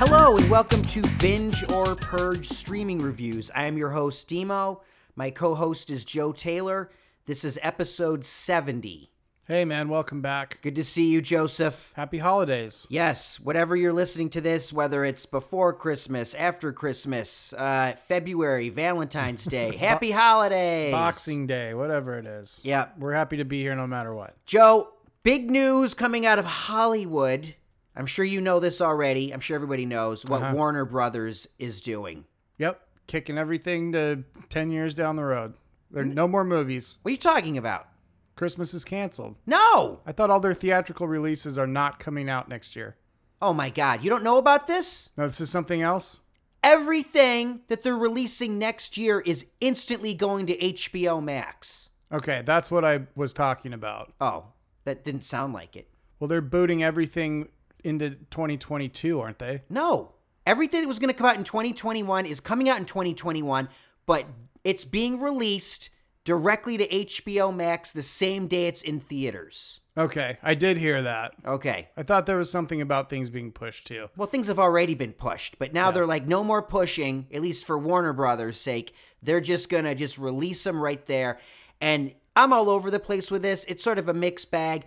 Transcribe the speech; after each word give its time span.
Hello 0.00 0.36
and 0.36 0.50
welcome 0.50 0.82
to 0.86 1.02
Binge 1.20 1.64
or 1.70 1.94
Purge 1.94 2.48
streaming 2.48 2.98
reviews. 2.98 3.52
I 3.54 3.66
am 3.66 3.78
your 3.78 3.90
host 3.90 4.26
Demo. 4.26 4.80
My 5.18 5.30
co-host 5.30 5.90
is 5.90 6.04
Joe 6.04 6.30
Taylor. 6.30 6.90
This 7.26 7.42
is 7.42 7.58
episode 7.60 8.24
70. 8.24 9.10
Hey 9.48 9.64
man, 9.64 9.88
welcome 9.88 10.22
back. 10.22 10.60
Good 10.62 10.76
to 10.76 10.84
see 10.84 11.10
you, 11.10 11.20
Joseph. 11.20 11.92
Happy 11.96 12.18
holidays. 12.18 12.86
Yes, 12.88 13.40
whatever 13.40 13.74
you're 13.74 13.92
listening 13.92 14.30
to 14.30 14.40
this, 14.40 14.72
whether 14.72 15.04
it's 15.04 15.26
before 15.26 15.72
Christmas, 15.72 16.36
after 16.36 16.72
Christmas, 16.72 17.52
uh, 17.54 17.94
February, 18.06 18.68
Valentine's 18.68 19.44
Day, 19.46 19.76
Happy 19.76 20.12
Holidays, 20.12 20.92
Boxing 20.92 21.48
Day, 21.48 21.74
whatever 21.74 22.16
it 22.16 22.24
is. 22.24 22.60
Yeah, 22.62 22.90
We're 22.96 23.14
happy 23.14 23.38
to 23.38 23.44
be 23.44 23.60
here 23.60 23.74
no 23.74 23.88
matter 23.88 24.14
what. 24.14 24.36
Joe. 24.46 24.90
Big 25.24 25.50
news 25.50 25.94
coming 25.94 26.26
out 26.26 26.38
of 26.38 26.44
Hollywood. 26.44 27.56
I'm 27.96 28.06
sure 28.06 28.24
you 28.24 28.40
know 28.40 28.60
this 28.60 28.80
already. 28.80 29.32
I'm 29.34 29.40
sure 29.40 29.56
everybody 29.56 29.84
knows 29.84 30.24
what 30.24 30.42
Uh-huh. 30.42 30.54
Warner 30.54 30.84
Brothers 30.84 31.48
is 31.58 31.80
doing. 31.80 32.24
Yep, 32.58 32.80
kicking 33.08 33.36
everything 33.36 33.90
to 33.92 34.22
10 34.48 34.70
years 34.70 34.94
down 34.94 35.16
the 35.16 35.24
road. 35.24 35.54
There 35.90 36.02
are 36.02 36.06
no 36.06 36.28
more 36.28 36.44
movies. 36.44 36.98
What 37.02 37.08
are 37.08 37.12
you 37.12 37.16
talking 37.16 37.58
about? 37.58 37.88
Christmas 38.36 38.72
is 38.72 38.84
canceled. 38.84 39.34
No. 39.46 40.00
I 40.06 40.12
thought 40.12 40.30
all 40.30 40.38
their 40.38 40.54
theatrical 40.54 41.08
releases 41.08 41.58
are 41.58 41.66
not 41.66 41.98
coming 41.98 42.30
out 42.30 42.48
next 42.48 42.76
year. 42.76 42.96
Oh 43.42 43.52
my 43.52 43.70
God, 43.70 44.04
you 44.04 44.10
don't 44.10 44.22
know 44.22 44.36
about 44.36 44.66
this? 44.66 45.10
No, 45.16 45.26
this 45.26 45.40
is 45.40 45.50
something 45.50 45.82
else? 45.82 46.20
Everything 46.62 47.60
that 47.68 47.82
they're 47.82 47.96
releasing 47.96 48.58
next 48.58 48.96
year 48.96 49.20
is 49.20 49.46
instantly 49.60 50.14
going 50.14 50.46
to 50.46 50.56
HBO 50.56 51.22
Max. 51.22 51.90
Okay, 52.12 52.42
that's 52.44 52.70
what 52.70 52.84
I 52.84 53.06
was 53.14 53.32
talking 53.32 53.72
about. 53.72 54.12
Oh, 54.20 54.46
that 54.84 55.04
didn't 55.04 55.24
sound 55.24 55.52
like 55.52 55.76
it. 55.76 55.88
Well, 56.18 56.28
they're 56.28 56.40
booting 56.40 56.82
everything 56.82 57.48
into 57.84 58.10
2022, 58.10 59.20
aren't 59.20 59.38
they? 59.38 59.62
No. 59.68 60.12
Everything 60.48 60.80
that 60.80 60.88
was 60.88 60.98
going 60.98 61.08
to 61.08 61.14
come 61.14 61.26
out 61.26 61.36
in 61.36 61.44
2021 61.44 62.24
is 62.24 62.40
coming 62.40 62.70
out 62.70 62.78
in 62.78 62.86
2021, 62.86 63.68
but 64.06 64.24
it's 64.64 64.86
being 64.86 65.20
released 65.20 65.90
directly 66.24 66.78
to 66.78 66.88
HBO 66.88 67.54
Max 67.54 67.92
the 67.92 68.02
same 68.02 68.46
day 68.46 68.66
it's 68.66 68.80
in 68.80 68.98
theaters. 68.98 69.80
Okay, 69.98 70.38
I 70.42 70.54
did 70.54 70.78
hear 70.78 71.02
that. 71.02 71.34
Okay. 71.44 71.90
I 71.98 72.02
thought 72.02 72.24
there 72.24 72.38
was 72.38 72.50
something 72.50 72.80
about 72.80 73.10
things 73.10 73.28
being 73.28 73.52
pushed 73.52 73.86
too. 73.86 74.08
Well, 74.16 74.26
things 74.26 74.46
have 74.46 74.58
already 74.58 74.94
been 74.94 75.12
pushed, 75.12 75.58
but 75.58 75.74
now 75.74 75.88
Yeah. 75.88 75.90
they're 75.90 76.06
like, 76.06 76.26
no 76.26 76.42
more 76.42 76.62
pushing, 76.62 77.26
at 77.30 77.42
least 77.42 77.66
for 77.66 77.76
Warner 77.76 78.14
Brothers' 78.14 78.58
sake. 78.58 78.94
They're 79.22 79.42
just 79.42 79.68
going 79.68 79.84
to 79.84 79.94
just 79.94 80.16
release 80.16 80.64
them 80.64 80.80
right 80.80 81.04
there. 81.04 81.38
And 81.78 82.14
I'm 82.34 82.54
all 82.54 82.70
over 82.70 82.90
the 82.90 83.00
place 83.00 83.30
with 83.30 83.42
this. 83.42 83.66
It's 83.68 83.84
sort 83.84 83.98
of 83.98 84.08
a 84.08 84.14
mixed 84.14 84.50
bag. 84.50 84.86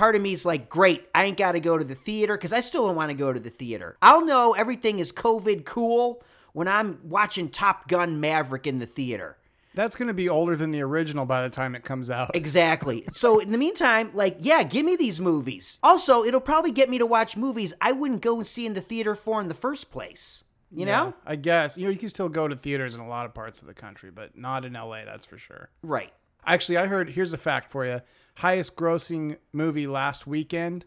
Part 0.00 0.16
of 0.16 0.22
me 0.22 0.32
is 0.32 0.46
like, 0.46 0.70
great, 0.70 1.06
I 1.14 1.24
ain't 1.24 1.36
got 1.36 1.52
to 1.52 1.60
go 1.60 1.76
to 1.76 1.84
the 1.84 1.94
theater 1.94 2.34
because 2.34 2.54
I 2.54 2.60
still 2.60 2.86
don't 2.86 2.96
want 2.96 3.10
to 3.10 3.14
go 3.14 3.34
to 3.34 3.38
the 3.38 3.50
theater. 3.50 3.98
I'll 4.00 4.24
know 4.24 4.54
everything 4.54 4.98
is 4.98 5.12
COVID 5.12 5.66
cool 5.66 6.22
when 6.54 6.68
I'm 6.68 7.00
watching 7.04 7.50
Top 7.50 7.86
Gun 7.86 8.18
Maverick 8.18 8.66
in 8.66 8.78
the 8.78 8.86
theater. 8.86 9.36
That's 9.74 9.96
going 9.96 10.08
to 10.08 10.14
be 10.14 10.26
older 10.26 10.56
than 10.56 10.70
the 10.70 10.80
original 10.80 11.26
by 11.26 11.42
the 11.42 11.50
time 11.50 11.74
it 11.74 11.84
comes 11.84 12.10
out. 12.10 12.34
Exactly. 12.34 13.04
So 13.12 13.40
in 13.40 13.52
the 13.52 13.58
meantime, 13.58 14.10
like, 14.14 14.38
yeah, 14.40 14.62
give 14.62 14.86
me 14.86 14.96
these 14.96 15.20
movies. 15.20 15.76
Also, 15.82 16.24
it'll 16.24 16.40
probably 16.40 16.72
get 16.72 16.88
me 16.88 16.96
to 16.96 17.04
watch 17.04 17.36
movies 17.36 17.74
I 17.78 17.92
wouldn't 17.92 18.22
go 18.22 18.38
and 18.38 18.46
see 18.46 18.64
in 18.64 18.72
the 18.72 18.80
theater 18.80 19.14
for 19.14 19.38
in 19.38 19.48
the 19.48 19.54
first 19.54 19.90
place. 19.90 20.44
You 20.74 20.86
know? 20.86 21.12
I 21.26 21.36
guess. 21.36 21.76
You 21.76 21.84
know, 21.84 21.90
you 21.90 21.98
can 21.98 22.08
still 22.08 22.30
go 22.30 22.48
to 22.48 22.56
theaters 22.56 22.94
in 22.94 23.02
a 23.02 23.06
lot 23.06 23.26
of 23.26 23.34
parts 23.34 23.60
of 23.60 23.66
the 23.66 23.74
country, 23.74 24.10
but 24.10 24.34
not 24.34 24.64
in 24.64 24.72
LA, 24.72 25.04
that's 25.04 25.26
for 25.26 25.36
sure. 25.36 25.68
Right. 25.82 26.14
Actually, 26.46 26.78
I 26.78 26.86
heard 26.86 27.10
here's 27.10 27.34
a 27.34 27.38
fact 27.38 27.70
for 27.70 27.84
you. 27.84 28.00
Highest 28.40 28.76
grossing 28.76 29.36
movie 29.52 29.86
last 29.86 30.26
weekend, 30.26 30.84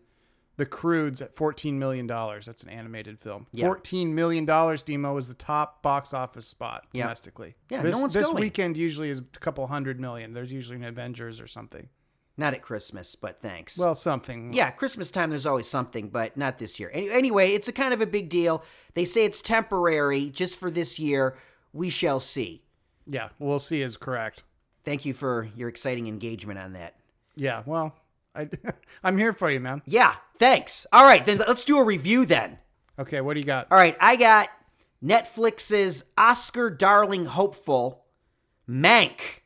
The 0.58 0.66
Croods 0.66 1.22
at 1.22 1.36
$14 1.36 1.74
million. 1.74 2.08
That's 2.08 2.64
an 2.64 2.70
animated 2.70 3.20
film. 3.20 3.46
Yeah. 3.52 3.68
$14 3.68 4.08
million, 4.12 4.46
Demo, 4.46 5.18
is 5.18 5.28
the 5.28 5.34
top 5.34 5.82
box 5.82 6.14
office 6.14 6.48
spot 6.48 6.86
Yeah. 6.94 7.04
domestically. 7.04 7.56
Yeah, 7.70 7.78
no 7.78 7.84
this, 7.84 8.02
one's 8.02 8.14
This 8.14 8.26
going. 8.28 8.42
weekend 8.42 8.76
usually 8.78 9.10
is 9.10 9.20
a 9.20 9.40
couple 9.40 9.66
hundred 9.68 10.00
million. 10.00 10.34
There's 10.34 10.52
usually 10.52 10.78
an 10.78 10.84
Avengers 10.84 11.40
or 11.40 11.48
something. 11.48 11.90
Not 12.36 12.56
at 12.56 12.64
Christmas, 12.64 13.14
but 13.14 13.40
thanks. 13.42 13.78
Well, 13.78 13.94
something. 13.94 14.54
yeah, 14.54 14.72
Christmas 14.72 15.12
time 15.12 15.30
there's 15.30 15.46
always 15.46 15.68
something, 15.70 16.10
but 16.10 16.36
not 16.36 16.58
this 16.58 16.80
year. 16.80 16.90
Anyway, 16.92 17.52
it's 17.52 17.68
a 17.68 17.72
kind 17.72 17.94
of 17.94 18.02
a 18.02 18.08
big 18.08 18.30
deal. 18.30 18.64
They 18.96 19.06
say 19.06 19.26
it's 19.26 19.40
temporary 19.40 20.32
just 20.32 20.58
for 20.58 20.72
this 20.72 20.98
year. 20.98 21.38
We 21.74 21.92
shall 21.92 22.20
see. 22.20 22.64
Yeah, 23.06 23.30
we'll 23.38 23.60
see 23.60 23.84
is 23.84 23.98
correct. 23.98 24.42
Thank 24.84 25.06
you 25.06 25.14
for 25.14 25.48
your 25.56 25.70
exciting 25.70 26.08
engagement 26.08 26.58
on 26.58 26.74
that. 26.74 26.96
Yeah, 27.36 27.64
well, 27.66 27.96
I, 28.36 28.50
I'm 29.04 29.18
here 29.18 29.34
for 29.34 29.50
you, 29.50 29.60
man. 29.60 29.82
Yeah, 29.86 30.16
thanks. 30.38 30.86
All 30.92 31.04
right, 31.04 31.24
then 31.26 31.40
let's 31.48 31.66
do 31.66 31.78
a 31.78 31.84
review 31.84 32.26
then. 32.26 32.60
Okay, 33.00 33.22
what 33.22 33.34
do 33.34 33.40
you 33.40 33.46
got? 33.46 33.68
All 33.72 33.78
right, 33.78 33.98
I 34.00 34.16
got 34.16 34.50
Netflix's 35.04 36.06
Oscar 36.18 36.70
darling 36.70 37.26
hopeful, 37.26 38.06
Mank, 38.70 39.42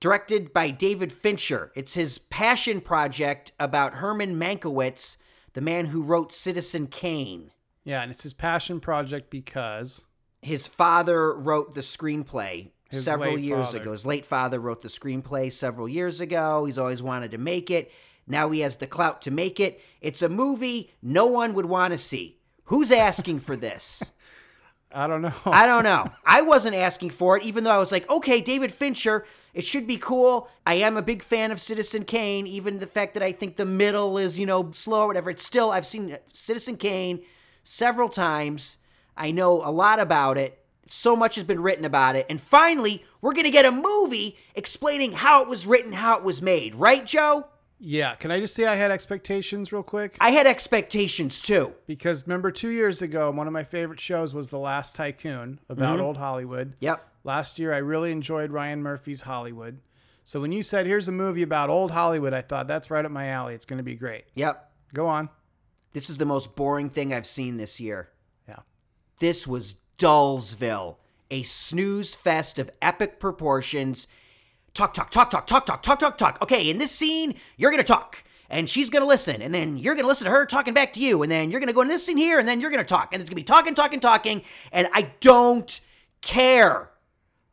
directed 0.00 0.52
by 0.52 0.70
David 0.70 1.12
Fincher. 1.12 1.72
It's 1.74 1.94
his 1.94 2.18
passion 2.18 2.80
project 2.80 3.52
about 3.60 3.94
Herman 3.94 4.38
Mankiewicz, 4.38 5.16
the 5.52 5.60
man 5.60 5.86
who 5.86 6.02
wrote 6.02 6.32
Citizen 6.32 6.86
Kane. 6.86 7.52
Yeah, 7.84 8.02
and 8.02 8.10
it's 8.10 8.22
his 8.24 8.34
passion 8.34 8.80
project 8.80 9.30
because 9.30 10.02
His 10.42 10.66
father 10.66 11.34
wrote 11.34 11.74
the 11.74 11.80
screenplay 11.80 12.70
His 12.90 13.04
several 13.04 13.38
years 13.38 13.66
father. 13.66 13.80
ago. 13.80 13.92
His 13.92 14.04
late 14.04 14.24
father 14.24 14.58
wrote 14.58 14.82
the 14.82 14.88
screenplay 14.88 15.52
several 15.52 15.88
years 15.88 16.20
ago. 16.20 16.64
He's 16.64 16.78
always 16.78 17.02
wanted 17.02 17.30
to 17.30 17.38
make 17.38 17.70
it. 17.70 17.90
Now 18.26 18.50
he 18.50 18.60
has 18.60 18.76
the 18.76 18.86
clout 18.86 19.22
to 19.22 19.30
make 19.30 19.60
it. 19.60 19.80
It's 20.00 20.22
a 20.22 20.28
movie 20.28 20.92
no 21.02 21.26
one 21.26 21.54
would 21.54 21.66
want 21.66 21.92
to 21.92 21.98
see. 21.98 22.38
Who's 22.64 22.92
asking 22.92 23.40
for 23.40 23.56
this? 23.56 24.12
I 24.92 25.06
don't 25.06 25.22
know. 25.22 25.32
I 25.44 25.66
don't 25.66 25.84
know. 25.84 26.04
I 26.26 26.42
wasn't 26.42 26.74
asking 26.74 27.10
for 27.10 27.36
it, 27.36 27.44
even 27.44 27.62
though 27.62 27.70
I 27.70 27.78
was 27.78 27.92
like, 27.92 28.10
okay, 28.10 28.40
David 28.40 28.72
Fincher, 28.72 29.24
it 29.54 29.64
should 29.64 29.86
be 29.86 29.96
cool. 29.96 30.48
I 30.66 30.74
am 30.74 30.96
a 30.96 31.02
big 31.02 31.22
fan 31.22 31.52
of 31.52 31.60
Citizen 31.60 32.04
Kane, 32.04 32.46
even 32.46 32.78
the 32.78 32.88
fact 32.88 33.14
that 33.14 33.22
I 33.22 33.30
think 33.30 33.56
the 33.56 33.64
middle 33.64 34.18
is, 34.18 34.38
you 34.38 34.46
know, 34.46 34.70
slow 34.72 35.02
or 35.02 35.06
whatever. 35.06 35.30
It's 35.30 35.44
still, 35.44 35.70
I've 35.70 35.86
seen 35.86 36.16
Citizen 36.32 36.76
Kane 36.76 37.22
several 37.62 38.08
times. 38.08 38.78
I 39.16 39.30
know 39.30 39.62
a 39.64 39.70
lot 39.70 40.00
about 40.00 40.38
it. 40.38 40.59
So 40.92 41.14
much 41.14 41.36
has 41.36 41.44
been 41.44 41.60
written 41.62 41.84
about 41.84 42.16
it. 42.16 42.26
And 42.28 42.40
finally, 42.40 43.04
we're 43.20 43.32
going 43.32 43.44
to 43.44 43.50
get 43.50 43.64
a 43.64 43.70
movie 43.70 44.36
explaining 44.56 45.12
how 45.12 45.40
it 45.42 45.48
was 45.48 45.64
written, 45.66 45.92
how 45.92 46.16
it 46.16 46.24
was 46.24 46.42
made. 46.42 46.74
Right, 46.74 47.06
Joe? 47.06 47.46
yeah, 47.82 48.14
can 48.16 48.30
I 48.30 48.40
just 48.40 48.54
say 48.54 48.66
I 48.66 48.74
had 48.74 48.90
expectations 48.90 49.72
real 49.72 49.82
quick? 49.82 50.16
I 50.20 50.32
had 50.32 50.46
expectations 50.46 51.40
too. 51.40 51.72
Because 51.86 52.26
remember, 52.26 52.50
two 52.50 52.68
years 52.68 53.00
ago, 53.00 53.30
one 53.30 53.46
of 53.46 53.52
my 53.54 53.64
favorite 53.64 54.00
shows 54.00 54.34
was 54.34 54.48
The 54.48 54.58
Last 54.58 54.94
Tycoon 54.96 55.60
about 55.68 55.94
Mm-hmm. 55.96 56.04
old 56.04 56.16
Hollywood. 56.18 56.74
Yep. 56.80 57.06
Last 57.24 57.58
year, 57.58 57.72
I 57.72 57.78
really 57.78 58.12
enjoyed 58.12 58.50
Ryan 58.50 58.82
Murphy's 58.82 59.22
Hollywood. 59.22 59.78
So 60.24 60.40
when 60.40 60.52
you 60.52 60.62
said, 60.62 60.86
here's 60.86 61.08
a 61.08 61.12
movie 61.12 61.42
about 61.42 61.70
old 61.70 61.92
Hollywood, 61.92 62.34
I 62.34 62.42
thought 62.42 62.66
that's 62.68 62.90
right 62.90 63.04
up 63.04 63.10
my 63.12 63.28
alley. 63.28 63.54
It's 63.54 63.64
going 63.64 63.78
to 63.78 63.82
be 63.82 63.94
great. 63.94 64.24
Yep. 64.34 64.70
Go 64.92 65.06
on. 65.06 65.28
This 65.92 66.10
is 66.10 66.18
the 66.18 66.26
most 66.26 66.54
boring 66.56 66.90
thing 66.90 67.14
I've 67.14 67.26
seen 67.26 67.56
this 67.56 67.80
year. 67.80 68.10
Yeah. 68.46 68.60
This 69.20 69.46
was 69.46 69.76
Dullsville, 70.00 70.96
a 71.30 71.42
snooze 71.42 72.14
fest 72.14 72.58
of 72.58 72.70
epic 72.80 73.20
proportions. 73.20 74.08
Talk, 74.72 74.94
talk, 74.94 75.10
talk, 75.10 75.30
talk, 75.30 75.46
talk, 75.46 75.66
talk, 75.66 75.82
talk, 75.82 75.98
talk, 75.98 76.16
talk. 76.16 76.38
Okay, 76.40 76.70
in 76.70 76.78
this 76.78 76.90
scene, 76.90 77.34
you're 77.58 77.70
gonna 77.70 77.84
talk, 77.84 78.24
and 78.48 78.68
she's 78.68 78.88
gonna 78.88 79.04
listen, 79.04 79.42
and 79.42 79.54
then 79.54 79.76
you're 79.76 79.94
gonna 79.94 80.08
listen 80.08 80.24
to 80.24 80.30
her 80.30 80.46
talking 80.46 80.72
back 80.72 80.94
to 80.94 81.00
you, 81.00 81.22
and 81.22 81.30
then 81.30 81.50
you're 81.50 81.60
gonna 81.60 81.74
go 81.74 81.82
in 81.82 81.88
this 81.88 82.06
scene 82.06 82.16
here, 82.16 82.38
and 82.38 82.48
then 82.48 82.62
you're 82.62 82.70
gonna 82.70 82.82
talk, 82.82 83.12
and 83.12 83.20
it's 83.20 83.28
gonna 83.28 83.36
be 83.36 83.44
talking, 83.44 83.74
talking, 83.74 84.00
talking, 84.00 84.42
and 84.72 84.88
I 84.94 85.12
don't 85.20 85.80
care. 86.22 86.90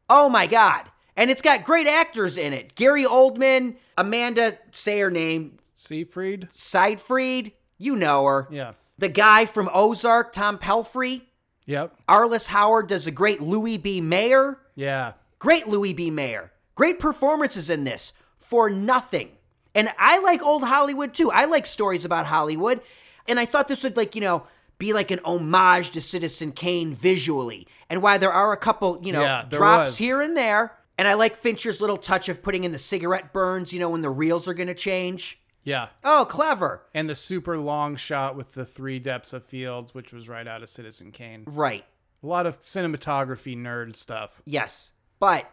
Oh 0.09 0.29
my 0.29 0.47
god. 0.47 0.85
And 1.17 1.29
it's 1.29 1.41
got 1.41 1.65
great 1.65 1.87
actors 1.87 2.37
in 2.37 2.53
it. 2.53 2.75
Gary 2.75 3.03
Oldman, 3.03 3.75
Amanda, 3.97 4.57
say 4.71 4.99
her 4.99 5.11
name, 5.11 5.57
Seafried? 5.75 6.47
Seyfried, 6.53 7.51
you 7.77 7.97
know 7.97 8.23
her. 8.25 8.47
Yeah. 8.49 8.73
The 8.97 9.09
guy 9.09 9.45
from 9.45 9.69
Ozark, 9.73 10.31
Tom 10.31 10.57
Pelphrey. 10.57 11.23
Yep. 11.67 11.95
Arliss 12.09 12.47
Howard 12.47 12.87
does 12.87 13.05
a 13.07 13.11
great 13.11 13.39
Louis 13.41 13.77
B. 13.77 14.01
Mayer. 14.01 14.57
Yeah. 14.75 15.13
Great 15.37 15.67
Louis 15.67 15.93
B. 15.93 16.09
Mayer. 16.09 16.51
Great 16.75 16.99
performances 16.99 17.69
in 17.69 17.83
this 17.83 18.13
for 18.39 18.69
nothing. 18.69 19.29
And 19.75 19.93
I 19.99 20.19
like 20.19 20.41
old 20.41 20.63
Hollywood 20.63 21.13
too. 21.13 21.29
I 21.29 21.45
like 21.45 21.65
stories 21.67 22.03
about 22.05 22.25
Hollywood. 22.25 22.81
And 23.27 23.39
I 23.39 23.45
thought 23.45 23.67
this 23.67 23.83
would 23.83 23.95
like, 23.97 24.15
you 24.15 24.21
know, 24.21 24.47
be 24.79 24.93
like 24.93 25.11
an 25.11 25.19
homage 25.25 25.91
to 25.91 26.01
Citizen 26.01 26.51
Kane 26.51 26.93
visually. 26.93 27.67
And 27.89 28.01
while 28.01 28.17
there 28.19 28.31
are 28.31 28.53
a 28.53 28.57
couple, 28.57 28.99
you 29.03 29.11
know, 29.11 29.21
Yeah, 29.21 29.45
drops 29.49 29.89
was. 29.89 29.97
here 29.97 30.21
and 30.21 30.35
there, 30.35 30.73
And 30.97 31.07
I 31.07 31.13
like 31.13 31.35
Fincher's 31.35 31.79
little 31.79 31.97
touch 31.97 32.27
of 32.29 32.41
putting 32.41 32.63
in 32.63 32.71
the 32.71 32.79
cigarette 32.79 33.31
burns, 33.31 33.71
you 33.71 33.79
know, 33.79 33.89
when 33.89 34.01
the 34.01 34.09
reels 34.09 34.47
are 34.47 34.53
going 34.55 34.67
to 34.67 34.73
change. 34.73 35.39
Yeah. 35.67 35.89
Oh, 36.01 36.25
clever. 36.29 36.83
And 36.93 37.09
the 37.09 37.15
super 37.15 37.57
long 37.57 37.97
shot 37.97 38.37
with 38.37 38.53
the 38.53 38.63
three 38.63 38.99
depths 38.99 39.33
of 39.33 39.43
fields, 39.43 39.93
which 39.93 40.13
was 40.13 40.29
right 40.29 40.47
out 40.47 40.63
of 40.63 40.69
Citizen 40.69 41.11
Kane. 41.11 41.43
Right. 41.45 41.83
A 42.23 42.25
lot 42.25 42.45
of 42.45 42.61
cinematography 42.61 43.57
nerd 43.57 43.97
stuff. 43.97 44.41
Yes. 44.45 44.91
But 45.19 45.51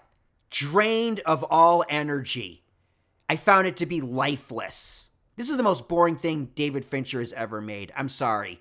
drained 0.51 1.19
of 1.27 1.43
all 1.51 1.85
energy. 1.89 2.63
I 3.29 3.35
found 3.35 3.67
it 3.67 3.77
to 3.79 3.87
be 3.87 4.01
lifeless. 4.01 5.11
This 5.35 5.51
is 5.51 5.57
the 5.57 5.65
most 5.65 5.89
boring 5.89 6.15
thing 6.17 6.51
David 6.55 6.85
Fincher 6.85 7.19
has 7.19 7.33
ever 7.33 7.61
made. 7.61 7.93
I'm 7.97 8.09
sorry. 8.09 8.61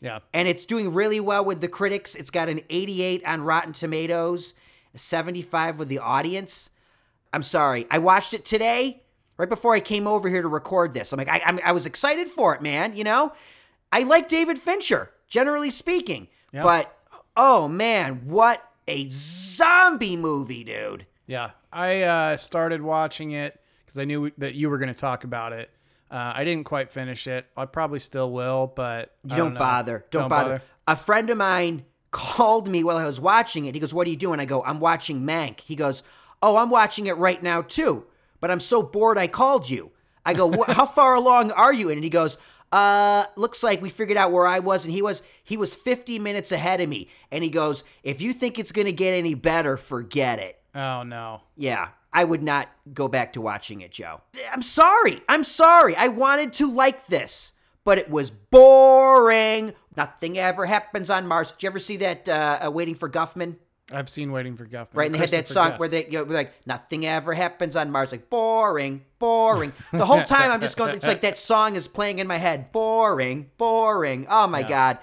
Yeah. 0.00 0.18
And 0.34 0.48
it's 0.48 0.66
doing 0.66 0.92
really 0.92 1.20
well 1.20 1.44
with 1.44 1.60
the 1.60 1.68
critics. 1.68 2.16
It's 2.16 2.32
got 2.32 2.48
an 2.48 2.62
88 2.68 3.24
on 3.24 3.42
Rotten 3.42 3.74
Tomatoes, 3.74 4.54
a 4.92 4.98
75 4.98 5.78
with 5.78 5.86
the 5.86 6.00
audience. 6.00 6.70
I'm 7.32 7.44
sorry. 7.44 7.86
I 7.92 7.98
watched 7.98 8.34
it 8.34 8.44
today, 8.44 9.04
right 9.40 9.48
before 9.48 9.74
I 9.74 9.80
came 9.80 10.06
over 10.06 10.28
here 10.28 10.42
to 10.42 10.48
record 10.48 10.92
this. 10.92 11.12
I'm 11.12 11.16
like, 11.16 11.28
I, 11.28 11.40
I'm, 11.46 11.58
I 11.64 11.72
was 11.72 11.86
excited 11.86 12.28
for 12.28 12.54
it, 12.54 12.60
man. 12.60 12.94
You 12.94 13.04
know, 13.04 13.32
I 13.90 14.02
like 14.02 14.28
David 14.28 14.58
Fincher, 14.58 15.10
generally 15.28 15.70
speaking. 15.70 16.28
Yeah. 16.52 16.62
But, 16.62 16.94
oh, 17.38 17.66
man, 17.66 18.26
what 18.26 18.62
a 18.86 19.08
zombie 19.08 20.16
movie, 20.16 20.62
dude. 20.62 21.06
Yeah. 21.26 21.52
I 21.72 22.02
uh, 22.02 22.36
started 22.36 22.82
watching 22.82 23.30
it 23.30 23.58
because 23.86 23.98
I 23.98 24.04
knew 24.04 24.30
that 24.36 24.54
you 24.54 24.68
were 24.68 24.76
going 24.76 24.92
to 24.92 25.00
talk 25.00 25.24
about 25.24 25.54
it. 25.54 25.70
Uh, 26.10 26.32
I 26.34 26.44
didn't 26.44 26.64
quite 26.64 26.90
finish 26.90 27.26
it. 27.26 27.46
I 27.56 27.64
probably 27.64 28.00
still 28.00 28.30
will, 28.30 28.70
but 28.76 29.14
You 29.24 29.34
I 29.34 29.38
don't, 29.38 29.54
bother. 29.54 30.04
Don't, 30.10 30.28
bother. 30.28 30.60
A 30.86 30.96
friend 30.96 31.30
of 31.30 31.38
mine 31.38 31.86
called 32.10 32.68
me 32.68 32.84
while 32.84 32.98
I 32.98 33.04
was 33.04 33.18
watching 33.18 33.64
it. 33.64 33.74
He 33.74 33.80
goes, 33.80 33.94
What 33.94 34.06
are 34.06 34.10
you 34.10 34.16
doing? 34.16 34.38
I 34.38 34.44
go, 34.44 34.62
I'm 34.64 34.80
watching 34.80 35.22
Mank. 35.22 35.60
He 35.60 35.76
goes, 35.76 36.02
Oh, 36.42 36.58
I'm 36.58 36.68
watching 36.68 37.06
it 37.06 37.16
right 37.16 37.42
now 37.42 37.62
too. 37.62 38.04
But 38.40 38.50
I'm 38.50 38.60
so 38.60 38.82
bored 38.82 39.18
I 39.18 39.26
called 39.26 39.68
you. 39.68 39.90
I 40.24 40.34
go, 40.34 40.62
How 40.68 40.86
far 40.86 41.14
along 41.14 41.50
are 41.52 41.72
you? 41.72 41.90
And 41.90 42.02
he 42.02 42.10
goes, 42.10 42.36
uh, 42.72 43.24
looks 43.36 43.62
like 43.62 43.82
we 43.82 43.90
figured 43.90 44.16
out 44.16 44.30
where 44.30 44.46
I 44.46 44.60
was, 44.60 44.84
and 44.84 44.94
he 44.94 45.02
was 45.02 45.22
he 45.42 45.56
was 45.56 45.74
50 45.74 46.18
minutes 46.18 46.52
ahead 46.52 46.80
of 46.80 46.88
me. 46.88 47.08
And 47.30 47.42
he 47.42 47.50
goes, 47.50 47.84
If 48.02 48.20
you 48.20 48.32
think 48.32 48.58
it's 48.58 48.72
gonna 48.72 48.92
get 48.92 49.12
any 49.12 49.34
better, 49.34 49.76
forget 49.76 50.38
it. 50.38 50.60
Oh 50.74 51.02
no. 51.02 51.42
Yeah, 51.56 51.88
I 52.12 52.24
would 52.24 52.42
not 52.42 52.68
go 52.92 53.08
back 53.08 53.32
to 53.32 53.40
watching 53.40 53.80
it, 53.80 53.90
Joe. 53.90 54.20
I'm 54.52 54.62
sorry. 54.62 55.22
I'm 55.28 55.44
sorry. 55.44 55.96
I 55.96 56.08
wanted 56.08 56.52
to 56.54 56.70
like 56.70 57.08
this, 57.08 57.52
but 57.84 57.98
it 57.98 58.08
was 58.08 58.30
boring. 58.30 59.74
Nothing 59.96 60.38
ever 60.38 60.66
happens 60.66 61.10
on 61.10 61.26
Mars. 61.26 61.50
Did 61.50 61.62
you 61.64 61.68
ever 61.68 61.78
see 61.80 61.96
that 61.98 62.28
uh, 62.28 62.60
uh, 62.66 62.70
Waiting 62.70 62.94
for 62.94 63.08
Guffman? 63.10 63.56
I've 63.92 64.08
seen 64.08 64.32
Waiting 64.32 64.56
for 64.56 64.66
Guffman. 64.66 64.88
Right, 64.94 65.06
and 65.06 65.14
they 65.14 65.18
had 65.18 65.30
that 65.30 65.48
song 65.48 65.70
Guest. 65.70 65.80
where 65.80 65.88
they, 65.88 66.06
you 66.06 66.24
know, 66.24 66.32
like, 66.32 66.52
nothing 66.66 67.06
ever 67.06 67.34
happens 67.34 67.76
on 67.76 67.90
Mars. 67.90 68.12
Like, 68.12 68.30
boring, 68.30 69.04
boring. 69.18 69.72
The 69.92 70.06
whole 70.06 70.22
time 70.22 70.50
I'm 70.50 70.60
just 70.60 70.76
going, 70.76 70.94
it's 70.94 71.06
like 71.06 71.22
that 71.22 71.38
song 71.38 71.76
is 71.76 71.88
playing 71.88 72.18
in 72.18 72.26
my 72.26 72.38
head. 72.38 72.72
Boring, 72.72 73.50
boring. 73.58 74.26
Oh 74.28 74.46
my 74.46 74.62
God. 74.62 74.98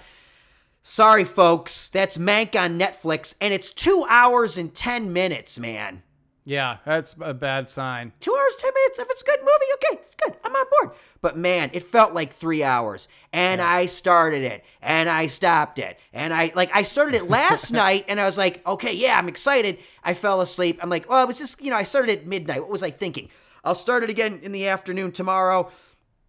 Sorry, 0.84 1.26
folks. 1.26 1.90
That's 1.90 2.18
Mank 2.18 2.60
on 2.60 2.80
Netflix, 2.80 3.36
and 3.42 3.54
it's 3.54 3.74
two 3.74 4.06
hours 4.08 4.58
and 4.58 4.74
10 4.74 5.12
minutes, 5.12 5.60
man. 5.60 6.04
Yeah, 6.48 6.78
that's 6.86 7.14
a 7.20 7.34
bad 7.34 7.68
sign. 7.68 8.14
two 8.22 8.34
hours, 8.34 8.56
10 8.56 8.72
minutes. 8.74 9.00
If 9.00 9.10
it's 9.10 9.22
a 9.22 9.26
good 9.26 9.40
movie, 9.42 9.74
okay, 9.74 10.02
it's 10.02 10.16
good. 10.16 10.38
I'm 10.46 10.56
on 10.56 10.66
board. 10.80 10.96
But 11.20 11.38
man, 11.38 11.70
it 11.74 11.84
felt 11.84 12.14
like 12.14 12.32
three 12.32 12.64
hours. 12.64 13.10
And 13.34 13.62
I 13.62 13.86
started 13.86 14.44
it 14.44 14.64
and 14.82 15.10
I 15.10 15.28
stopped 15.28 15.78
it. 15.78 16.00
And 16.14 16.34
I, 16.34 16.54
like, 16.56 16.74
I 16.74 16.84
started 16.84 17.16
it 17.16 17.30
last 17.30 17.72
night 17.74 18.06
and 18.08 18.18
I 18.18 18.26
was 18.26 18.38
like, 18.38 18.66
okay, 18.66 18.94
yeah, 18.94 19.18
I'm 19.18 19.28
excited. 19.28 19.80
I 20.06 20.14
fell 20.14 20.40
asleep. 20.40 20.80
I'm 20.82 20.90
like, 20.90 21.10
well, 21.10 21.22
it 21.22 21.28
was 21.28 21.38
just, 21.38 21.62
you 21.62 21.70
know, 21.70 21.76
I 21.76 21.84
started 21.84 22.20
at 22.20 22.26
midnight. 22.26 22.62
What 22.62 22.70
was 22.70 22.82
I 22.82 22.92
thinking? 22.92 23.28
I'll 23.66 23.76
start 23.76 24.06
it 24.06 24.10
again 24.10 24.40
in 24.42 24.54
the 24.54 24.68
afternoon 24.68 25.12
tomorrow. 25.12 25.70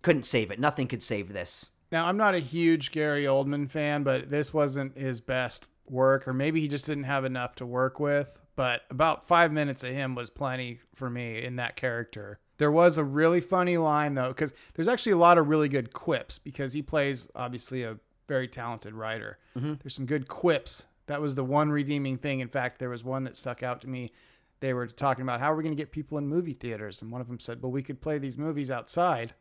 Couldn't 0.03 0.27
save 0.27 0.51
it. 0.51 0.59
Nothing 0.59 0.89
could 0.89 1.05
save 1.05 1.33
this. 1.33 1.71
Now, 1.93 2.07
I'm 2.07 2.17
not 2.17 2.35
a 2.35 2.41
huge 2.41 2.91
Gary 2.91 3.23
Oldman 3.23 3.71
fan, 3.71 4.03
but 4.03 4.31
this 4.31 4.53
wasn't 4.53 4.99
his 4.99 5.21
best 5.21 5.67
work, 5.87 6.27
or 6.27 6.35
maybe 6.35 6.61
he 6.61 6.67
just 6.67 6.87
didn't 6.87 7.05
have 7.05 7.25
enough 7.25 7.55
to 7.55 7.67
work 7.67 8.01
with. 8.01 8.37
But 8.59 8.83
about 8.91 9.25
five 9.25 9.53
minutes 9.53 9.85
of 9.85 9.93
him 9.93 10.17
was 10.17 10.31
plenty 10.31 10.81
for 10.93 11.09
me 11.09 11.45
in 11.45 11.55
that 11.57 11.77
character. 11.77 12.41
There 12.57 12.73
was 12.73 12.99
a 12.99 13.05
really 13.05 13.41
funny 13.41 13.77
line, 13.77 14.15
though, 14.15 14.31
because 14.31 14.53
there's 14.75 14.89
actually 14.89 15.13
a 15.13 15.17
lot 15.17 15.39
of 15.39 15.49
really 15.49 15.69
good 15.69 15.93
quips 15.93 16.41
because 16.41 16.73
he 16.73 16.83
plays, 16.83 17.31
obviously, 17.37 17.85
a 17.85 17.99
very 18.27 18.49
talented 18.49 18.95
writer. 18.95 19.39
Mm-hmm. 19.57 19.75
There's 19.81 19.95
some 19.95 20.07
good 20.07 20.27
quips. 20.27 20.87
That 21.07 21.21
was 21.21 21.37
the 21.37 21.45
one 21.45 21.71
redeeming 21.71 22.17
thing. 22.17 22.41
In 22.41 22.49
fact, 22.49 22.81
there 22.81 22.89
was 22.91 23.05
one 23.05 23.23
that 23.23 23.37
stuck 23.37 23.63
out 23.63 23.81
to 23.83 23.87
me. 23.87 24.11
They 24.59 24.75
were 24.75 24.89
talking 24.89 25.23
about 25.23 25.39
how 25.39 25.53
are 25.53 25.57
we 25.57 25.63
going 25.63 25.77
to 25.77 25.81
get 25.81 25.93
people 25.93 26.19
in 26.19 26.27
movie 26.27 26.53
theaters, 26.53 27.01
and 27.01 27.13
one 27.13 27.21
of 27.21 27.29
them 27.29 27.39
said, 27.39 27.63
"Well, 27.63 27.71
we 27.71 27.85
could 27.85 28.01
play 28.01 28.19
these 28.19 28.37
movies 28.37 28.73
outside," 28.73 29.35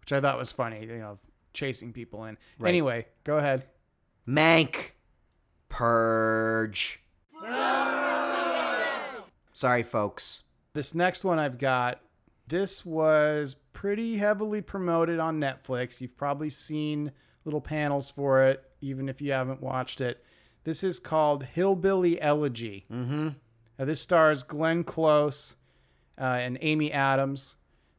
which 0.00 0.12
I 0.12 0.20
thought 0.20 0.38
was 0.38 0.52
funny. 0.52 0.82
You 0.82 0.98
know, 0.98 1.18
chasing 1.54 1.92
people 1.92 2.24
in. 2.24 2.38
Anyway, 2.64 3.08
go 3.24 3.38
ahead. 3.38 3.64
Mank. 4.28 4.92
Purge. 5.68 7.00
Sorry, 9.60 9.82
folks. 9.82 10.44
This 10.72 10.94
next 10.94 11.22
one 11.22 11.38
I've 11.38 11.58
got, 11.58 12.00
this 12.48 12.86
was 12.86 13.56
pretty 13.74 14.16
heavily 14.16 14.62
promoted 14.62 15.18
on 15.18 15.38
Netflix. 15.38 16.00
You've 16.00 16.16
probably 16.16 16.48
seen 16.48 17.12
little 17.44 17.60
panels 17.60 18.10
for 18.10 18.42
it, 18.42 18.64
even 18.80 19.06
if 19.06 19.20
you 19.20 19.32
haven't 19.32 19.60
watched 19.60 20.00
it. 20.00 20.24
This 20.64 20.82
is 20.82 20.98
called 20.98 21.44
Hillbilly 21.44 22.18
Elegy. 22.22 22.86
Mm-hmm. 22.90 23.28
Now, 23.78 23.84
this 23.84 24.00
stars 24.00 24.42
Glenn 24.42 24.82
Close 24.82 25.56
uh, 26.18 26.24
and 26.24 26.56
Amy 26.62 26.90
Adams, 26.90 27.56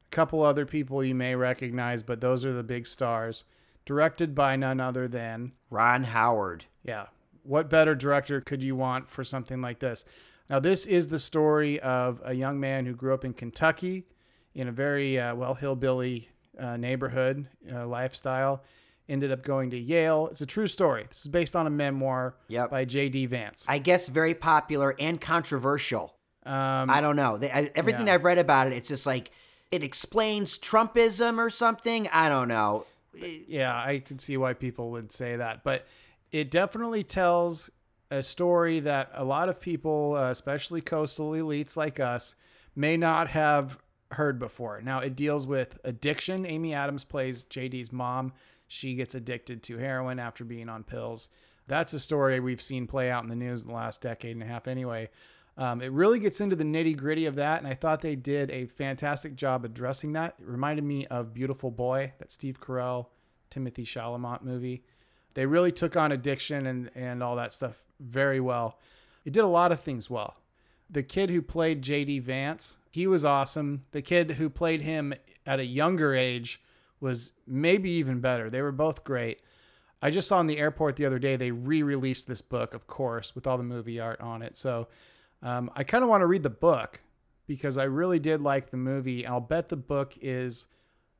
a 0.08 0.16
couple 0.16 0.42
other 0.42 0.66
people 0.66 1.04
you 1.04 1.13
may 1.13 1.36
recognize, 1.36 2.02
but 2.02 2.22
those 2.22 2.44
are 2.44 2.54
the 2.54 2.63
big 2.63 2.88
stars. 2.88 3.44
Directed 3.86 4.34
by 4.34 4.56
none 4.56 4.80
other 4.80 5.08
than 5.08 5.52
Ron 5.69 6.06
Howard. 6.06 6.66
yeah. 6.84 7.06
What 7.44 7.69
better 7.69 7.94
director 7.94 8.42
could 8.42 8.63
you 8.63 8.75
want 8.75 9.10
for 9.10 9.24
something 9.24 9.62
like 9.62 9.80
this? 9.80 10.06
Now, 10.51 10.59
this 10.59 10.86
is 10.86 11.07
the 11.07 11.18
story 11.18 11.80
of 11.80 12.21
a 12.25 12.33
young 12.33 12.59
man 12.59 12.86
who 12.86 12.94
grew 12.94 13.13
up 13.13 13.24
in 13.24 13.31
Kentucky 13.31 14.06
in 14.53 14.68
a 14.68 14.71
very, 14.74 15.18
uh, 15.18 15.33
well, 15.33 15.53
hillbilly 15.53 16.27
uh, 16.59 16.75
neighborhood 16.75 17.48
uh, 17.74 17.88
lifestyle. 17.88 18.62
Ended 19.07 19.31
up 19.31 19.44
going 19.44 19.69
to 19.69 19.77
Yale. 19.80 20.27
It's 20.30 20.42
a 20.42 20.45
true 20.45 20.68
story. 20.68 21.06
This 21.07 21.21
is 21.21 21.27
based 21.30 21.56
on 21.56 21.68
a 21.68 21.69
memoir 21.69 22.36
Yep. 22.50 22.69
by 22.69 22.83
J.D. 22.83 23.27
Vance. 23.27 23.63
I 23.65 23.77
guess 23.77 24.09
very 24.09 24.36
popular 24.36 24.94
and 25.00 25.21
controversial. 25.21 26.15
Um, 26.45 26.89
I 26.89 27.00
don't 27.00 27.15
know. 27.15 27.38
They, 27.38 27.50
I, 27.50 27.71
everything 27.74 28.07
Yeah. 28.07 28.15
I've 28.15 28.25
read 28.25 28.38
about 28.38 28.68
it, 28.68 28.74
it's 28.74 28.89
just 28.89 29.06
like 29.06 29.31
it 29.71 29.83
explains 29.86 30.57
Trumpism 30.57 31.38
or 31.38 31.50
something. 31.50 32.10
I 32.10 32.27
don't 32.27 32.50
know. 32.50 32.86
yeah, 33.15 33.74
I 33.74 34.00
can 34.00 34.20
see 34.20 34.36
why 34.36 34.51
people 34.53 34.91
would 34.91 35.13
say 35.13 35.38
that, 35.38 35.63
but 35.63 35.86
it 36.31 36.51
definitely 36.51 37.03
tells 37.03 37.70
a 38.12 38.22
story 38.22 38.82
that 38.82 39.10
a 39.13 39.24
lot 39.24 39.50
of 39.50 39.60
people, 39.60 40.15
uh, 40.15 40.30
especially 40.30 40.82
coastal 40.82 41.32
elites 41.32 41.77
like 41.77 42.00
us, 42.00 42.36
may 42.75 42.98
not 42.98 43.30
have 43.30 43.77
heard 44.12 44.38
before. 44.38 44.82
Now, 44.82 45.00
it 45.00 45.15
deals 45.15 45.48
with 45.48 45.80
addiction. 45.86 46.46
Amy 46.46 46.74
Adams 46.74 47.06
plays 47.06 47.46
JD's 47.46 47.91
mom. 47.91 48.34
She 48.68 48.96
gets 48.96 49.15
addicted 49.15 49.63
to 49.63 49.77
heroin 49.77 50.20
after 50.20 50.44
being 50.44 50.70
on 50.70 50.84
pills. 50.84 51.30
That's 51.68 51.94
a 51.94 52.00
story 52.00 52.39
we've 52.39 52.62
seen 52.62 52.86
play 52.86 53.10
out 53.10 53.24
in 53.24 53.30
the 53.30 53.36
news 53.36 53.62
in 53.62 53.70
the 53.70 53.75
last 53.75 54.01
decade 54.01 54.36
and 54.36 54.44
a 54.44 54.48
half, 54.48 54.68
anyway. 54.68 55.10
Um, 55.58 55.82
it 55.82 55.91
really 55.91 56.20
gets 56.20 56.41
into 56.41 56.56
the 56.56 56.63
nitty 56.63 56.98
gritty 56.98 57.25
of 57.25 57.36
that, 57.36 57.60
and 57.60 57.68
I 57.68 57.75
thought 57.75 58.01
they 58.01 58.15
did 58.15 58.51
a 58.51 58.65
fantastic 58.65 59.36
job 59.36 59.63
addressing 59.63 60.13
that. 60.13 60.36
It 60.39 60.46
reminded 60.48 60.84
me 60.84 61.06
of 61.08 61.34
Beautiful 61.34 61.72
Boy, 61.72 62.13
that 62.20 62.32
Steve 62.32 62.60
Carell, 62.60 63.08
Timothy 63.50 63.86
Chalamet 63.86 64.41
movie. 64.41 64.84
They 65.34 65.46
really 65.46 65.72
took 65.72 65.96
on 65.96 66.12
addiction 66.12 66.65
and, 66.65 66.89
and 66.96 67.22
all 67.24 67.36
that 67.38 67.53
stuff 67.53 67.77
very 68.01 68.39
well. 68.39 68.79
It 69.25 69.34
did 69.34 69.43
a 69.43 69.48
lot 69.48 69.72
of 69.72 69.81
things 69.81 70.10
well. 70.10 70.36
The 70.89 71.03
kid 71.03 71.29
who 71.29 71.41
played 71.41 71.81
JD 71.81 72.24
Vance, 72.24 72.77
he 72.91 73.08
was 73.08 73.24
awesome. 73.24 73.84
The 73.91 74.01
kid 74.01 74.31
who 74.31 74.50
played 74.50 74.81
him 74.81 75.13
at 75.46 75.60
a 75.60 75.65
younger 75.65 76.13
age 76.13 76.62
was 77.00 77.31
maybe 77.48 77.89
even 77.91 78.20
better. 78.20 78.50
They 78.50 78.62
were 78.62 78.72
both 78.72 79.03
great. 79.03 79.39
I 80.01 80.10
just 80.10 80.27
saw 80.27 80.39
in 80.39 80.48
the 80.48 80.58
airport 80.58 80.96
the 80.96 81.05
other 81.05 81.20
day 81.20 81.36
they 81.36 81.51
re-released 81.51 82.27
this 82.27 82.41
book, 82.41 82.74
of 82.74 82.88
course, 82.88 83.36
with 83.36 83.46
all 83.46 83.58
the 83.58 83.63
movie 83.63 84.00
art 84.00 84.20
on 84.20 84.41
it. 84.41 84.58
So 84.58 84.88
um, 85.41 85.70
I 85.75 85.84
kind 85.84 86.03
of 86.03 86.10
want 86.10 86.22
to 86.22 86.27
read 86.27 86.43
the 86.43 86.50
book 86.50 87.01
because 87.48 87.77
I 87.77 87.84
really 87.84 88.20
did 88.20 88.41
like 88.41 88.72
the 88.72 88.77
movie. 88.77 89.25
I'll 89.25 89.39
bet 89.39 89.70
the 89.70 89.77
book 89.77 90.13
is 90.22 90.65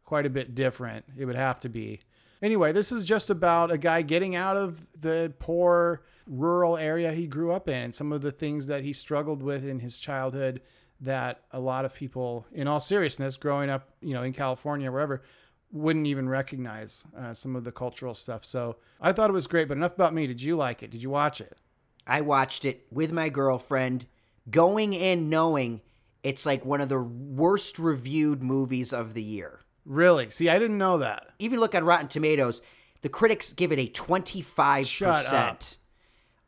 quite 0.06 0.26
a 0.26 0.30
bit 0.30 0.56
different. 0.56 1.06
It 1.18 1.26
would 1.26 1.36
have 1.36 1.60
to 1.62 1.70
be. 1.70 2.02
Anyway, 2.42 2.72
this 2.72 2.92
is 2.92 3.04
just 3.04 3.30
about 3.30 3.72
a 3.72 3.78
guy 3.78 4.02
getting 4.02 4.36
out 4.36 4.58
of 4.58 4.86
the 5.00 5.32
poor 5.40 6.04
rural 6.28 6.78
area 6.78 7.12
he 7.14 7.28
grew 7.28 7.52
up 7.52 7.68
in 7.68 7.84
and 7.84 7.96
some 7.96 8.12
of 8.12 8.22
the 8.22 8.32
things 8.32 8.68
that 8.68 8.84
he 8.84 8.94
struggled 8.94 9.42
with 9.42 9.66
in 9.66 9.80
his 9.80 9.98
childhood 9.98 10.62
that 11.02 11.42
a 11.52 11.60
lot 11.60 11.84
of 11.84 11.94
people, 11.96 12.46
in 12.52 12.68
all 12.68 12.80
seriousness, 12.80 13.36
growing 13.36 13.70
up, 13.70 13.90
you 14.02 14.14
know, 14.14 14.24
in 14.24 14.34
California 14.34 14.90
or 14.90 14.94
wherever, 14.94 15.24
wouldn't 15.72 16.08
even 16.08 16.30
recognize 16.30 17.04
uh, 17.18 17.34
some 17.34 17.56
of 17.56 17.64
the 17.64 17.72
cultural 17.72 18.14
stuff. 18.14 18.46
So 18.46 18.78
I 19.00 19.12
thought 19.12 19.30
it 19.30 19.34
was 19.34 19.48
great, 19.48 19.68
but 19.68 19.78
enough 19.78 19.96
about 19.96 20.14
me. 20.14 20.28
Did 20.28 20.42
you 20.42 20.56
like 20.56 20.84
it? 20.84 20.92
Did 20.92 21.02
you 21.02 21.10
watch 21.10 21.42
it? 21.42 21.58
I 22.06 22.22
watched 22.22 22.66
it 22.66 22.86
with 22.92 23.12
my 23.12 23.30
girlfriend 23.30 24.06
going 24.50 24.94
in 24.94 25.30
knowing 25.30 25.82
it's 26.24 26.46
like 26.46 26.66
one 26.66 26.82
of 26.82 26.90
the 26.90 27.00
worst 27.00 27.80
reviewed 27.80 28.44
movies 28.44 28.94
of 28.94 29.14
the 29.14 29.24
year. 29.24 29.62
Really? 29.86 30.30
See, 30.30 30.50
I 30.50 30.60
didn't 30.60 30.78
know 30.78 31.00
that. 31.00 31.28
Even 31.40 31.60
look 31.60 31.74
at 31.74 31.84
Rotten 31.84 32.08
Tomatoes, 32.08 32.62
the 33.02 33.10
critics 33.10 33.54
give 33.54 33.72
it 33.72 33.80
a 33.80 33.88
25%. 33.88 34.86
Shut 34.86 35.26
up. 35.26 35.64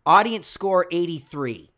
Audience 0.05 0.47
score 0.47 0.87
83. 0.91 1.69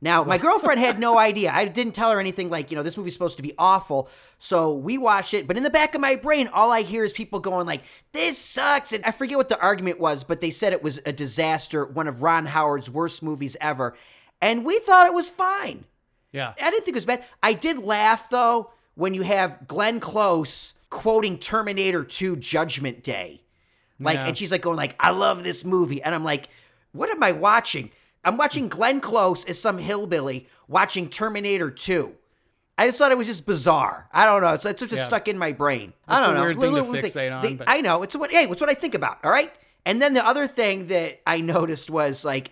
Now, 0.00 0.22
my 0.22 0.36
girlfriend 0.36 0.80
had 0.80 0.98
no 0.98 1.16
idea. 1.30 1.50
I 1.50 1.64
didn't 1.64 1.94
tell 1.94 2.10
her 2.10 2.20
anything 2.20 2.50
like, 2.50 2.70
you 2.70 2.76
know, 2.76 2.82
this 2.82 2.96
movie's 2.98 3.14
supposed 3.14 3.38
to 3.38 3.42
be 3.42 3.54
awful. 3.56 4.10
So 4.38 4.74
we 4.74 4.98
watch 4.98 5.32
it, 5.32 5.46
but 5.46 5.56
in 5.56 5.62
the 5.62 5.70
back 5.70 5.94
of 5.94 6.00
my 6.02 6.16
brain, 6.16 6.48
all 6.48 6.70
I 6.70 6.82
hear 6.82 7.04
is 7.04 7.14
people 7.14 7.40
going 7.40 7.66
like, 7.66 7.82
"This 8.12 8.36
sucks." 8.36 8.92
And 8.92 9.02
I 9.06 9.12
forget 9.12 9.38
what 9.38 9.48
the 9.48 9.58
argument 9.58 9.98
was, 9.98 10.22
but 10.22 10.42
they 10.42 10.50
said 10.50 10.74
it 10.74 10.82
was 10.82 11.00
a 11.06 11.12
disaster, 11.12 11.86
one 11.86 12.06
of 12.06 12.22
Ron 12.22 12.44
Howard's 12.46 12.90
worst 12.90 13.22
movies 13.22 13.56
ever. 13.62 13.96
And 14.42 14.64
we 14.66 14.78
thought 14.80 15.06
it 15.06 15.14
was 15.14 15.30
fine. 15.30 15.86
Yeah. 16.32 16.52
I 16.60 16.70
didn't 16.70 16.84
think 16.84 16.96
it 16.96 16.98
was 16.98 17.06
bad. 17.06 17.24
I 17.42 17.54
did 17.54 17.78
laugh 17.78 18.28
though 18.28 18.72
when 18.96 19.14
you 19.14 19.22
have 19.22 19.66
Glenn 19.66 20.00
Close 20.00 20.74
quoting 20.90 21.38
Terminator 21.38 22.04
2 22.04 22.36
Judgment 22.36 23.02
Day. 23.02 23.40
Like 23.98 24.16
Yeah. 24.16 24.26
and 24.26 24.36
she's 24.36 24.52
like 24.52 24.60
going 24.60 24.76
like, 24.76 24.96
"I 25.00 25.12
love 25.12 25.44
this 25.44 25.64
movie." 25.64 26.02
And 26.02 26.14
I'm 26.14 26.24
like, 26.24 26.50
"What 26.94 27.10
am 27.10 27.22
I 27.22 27.32
watching?" 27.32 27.90
I'm 28.24 28.38
watching 28.38 28.68
Glenn 28.68 29.00
Close 29.02 29.44
as 29.44 29.60
some 29.60 29.76
hillbilly 29.76 30.48
watching 30.66 31.10
Terminator 31.10 31.70
2. 31.70 32.14
I 32.78 32.86
just 32.86 32.96
thought 32.98 33.12
it 33.12 33.18
was 33.18 33.26
just 33.26 33.44
bizarre. 33.44 34.08
I 34.12 34.24
don't 34.24 34.40
know. 34.40 34.54
It's, 34.54 34.64
it's 34.64 34.80
just 34.80 34.92
Yeah. 34.94 35.04
stuck 35.04 35.28
in 35.28 35.36
my 35.36 35.52
brain. 35.52 35.92
I 36.08 36.24
don't 36.24 36.34
know. 36.34 36.40
weird 36.40 36.58
thing 36.58 36.70
to 36.74 36.82
Little- 36.82 36.94
fixate 36.94 37.36
on, 37.36 37.42
They- 37.42 37.52
but- 37.52 37.68
I 37.68 37.82
know. 37.82 38.02
It's 38.02 38.16
what 38.16 38.30
hey, 38.30 38.46
it's 38.48 38.60
what 38.62 38.70
I 38.70 38.74
think 38.74 38.94
about. 38.94 39.18
All 39.22 39.30
right. 39.30 39.52
And 39.84 40.00
then 40.00 40.14
the 40.14 40.26
other 40.26 40.46
thing 40.46 40.86
that 40.86 41.20
I 41.26 41.40
noticed 41.42 41.90
was 41.90 42.24
like 42.24 42.50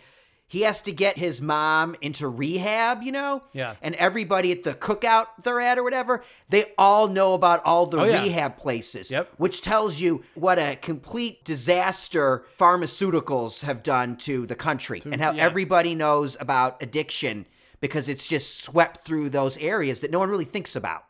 he 0.52 0.60
has 0.60 0.82
to 0.82 0.92
get 0.92 1.16
his 1.16 1.40
mom 1.40 1.96
into 2.02 2.28
rehab, 2.28 3.02
you 3.02 3.10
know? 3.10 3.40
Yeah. 3.54 3.76
And 3.80 3.94
everybody 3.94 4.52
at 4.52 4.64
the 4.64 4.74
cookout 4.74 5.28
they're 5.42 5.62
at 5.62 5.78
or 5.78 5.82
whatever, 5.82 6.22
they 6.50 6.74
all 6.76 7.08
know 7.08 7.32
about 7.32 7.64
all 7.64 7.86
the 7.86 7.98
Oh, 7.98 8.04
yeah. 8.04 8.22
rehab 8.22 8.58
places. 8.58 9.10
Yep. 9.10 9.30
Which 9.38 9.62
tells 9.62 9.98
you 9.98 10.24
what 10.34 10.58
a 10.58 10.76
complete 10.76 11.42
disaster 11.46 12.44
pharmaceuticals 12.58 13.62
have 13.62 13.82
done 13.82 14.18
to 14.18 14.44
the 14.46 14.54
country 14.54 15.00
and 15.06 15.22
how 15.22 15.32
yeah. 15.32 15.42
everybody 15.42 15.94
knows 15.94 16.36
about 16.38 16.82
addiction 16.82 17.46
because 17.80 18.10
it's 18.10 18.26
just 18.28 18.58
swept 18.62 19.06
through 19.06 19.30
those 19.30 19.56
areas 19.56 20.00
that 20.00 20.10
no 20.10 20.18
one 20.18 20.28
really 20.28 20.44
thinks 20.44 20.76
about. 20.76 21.04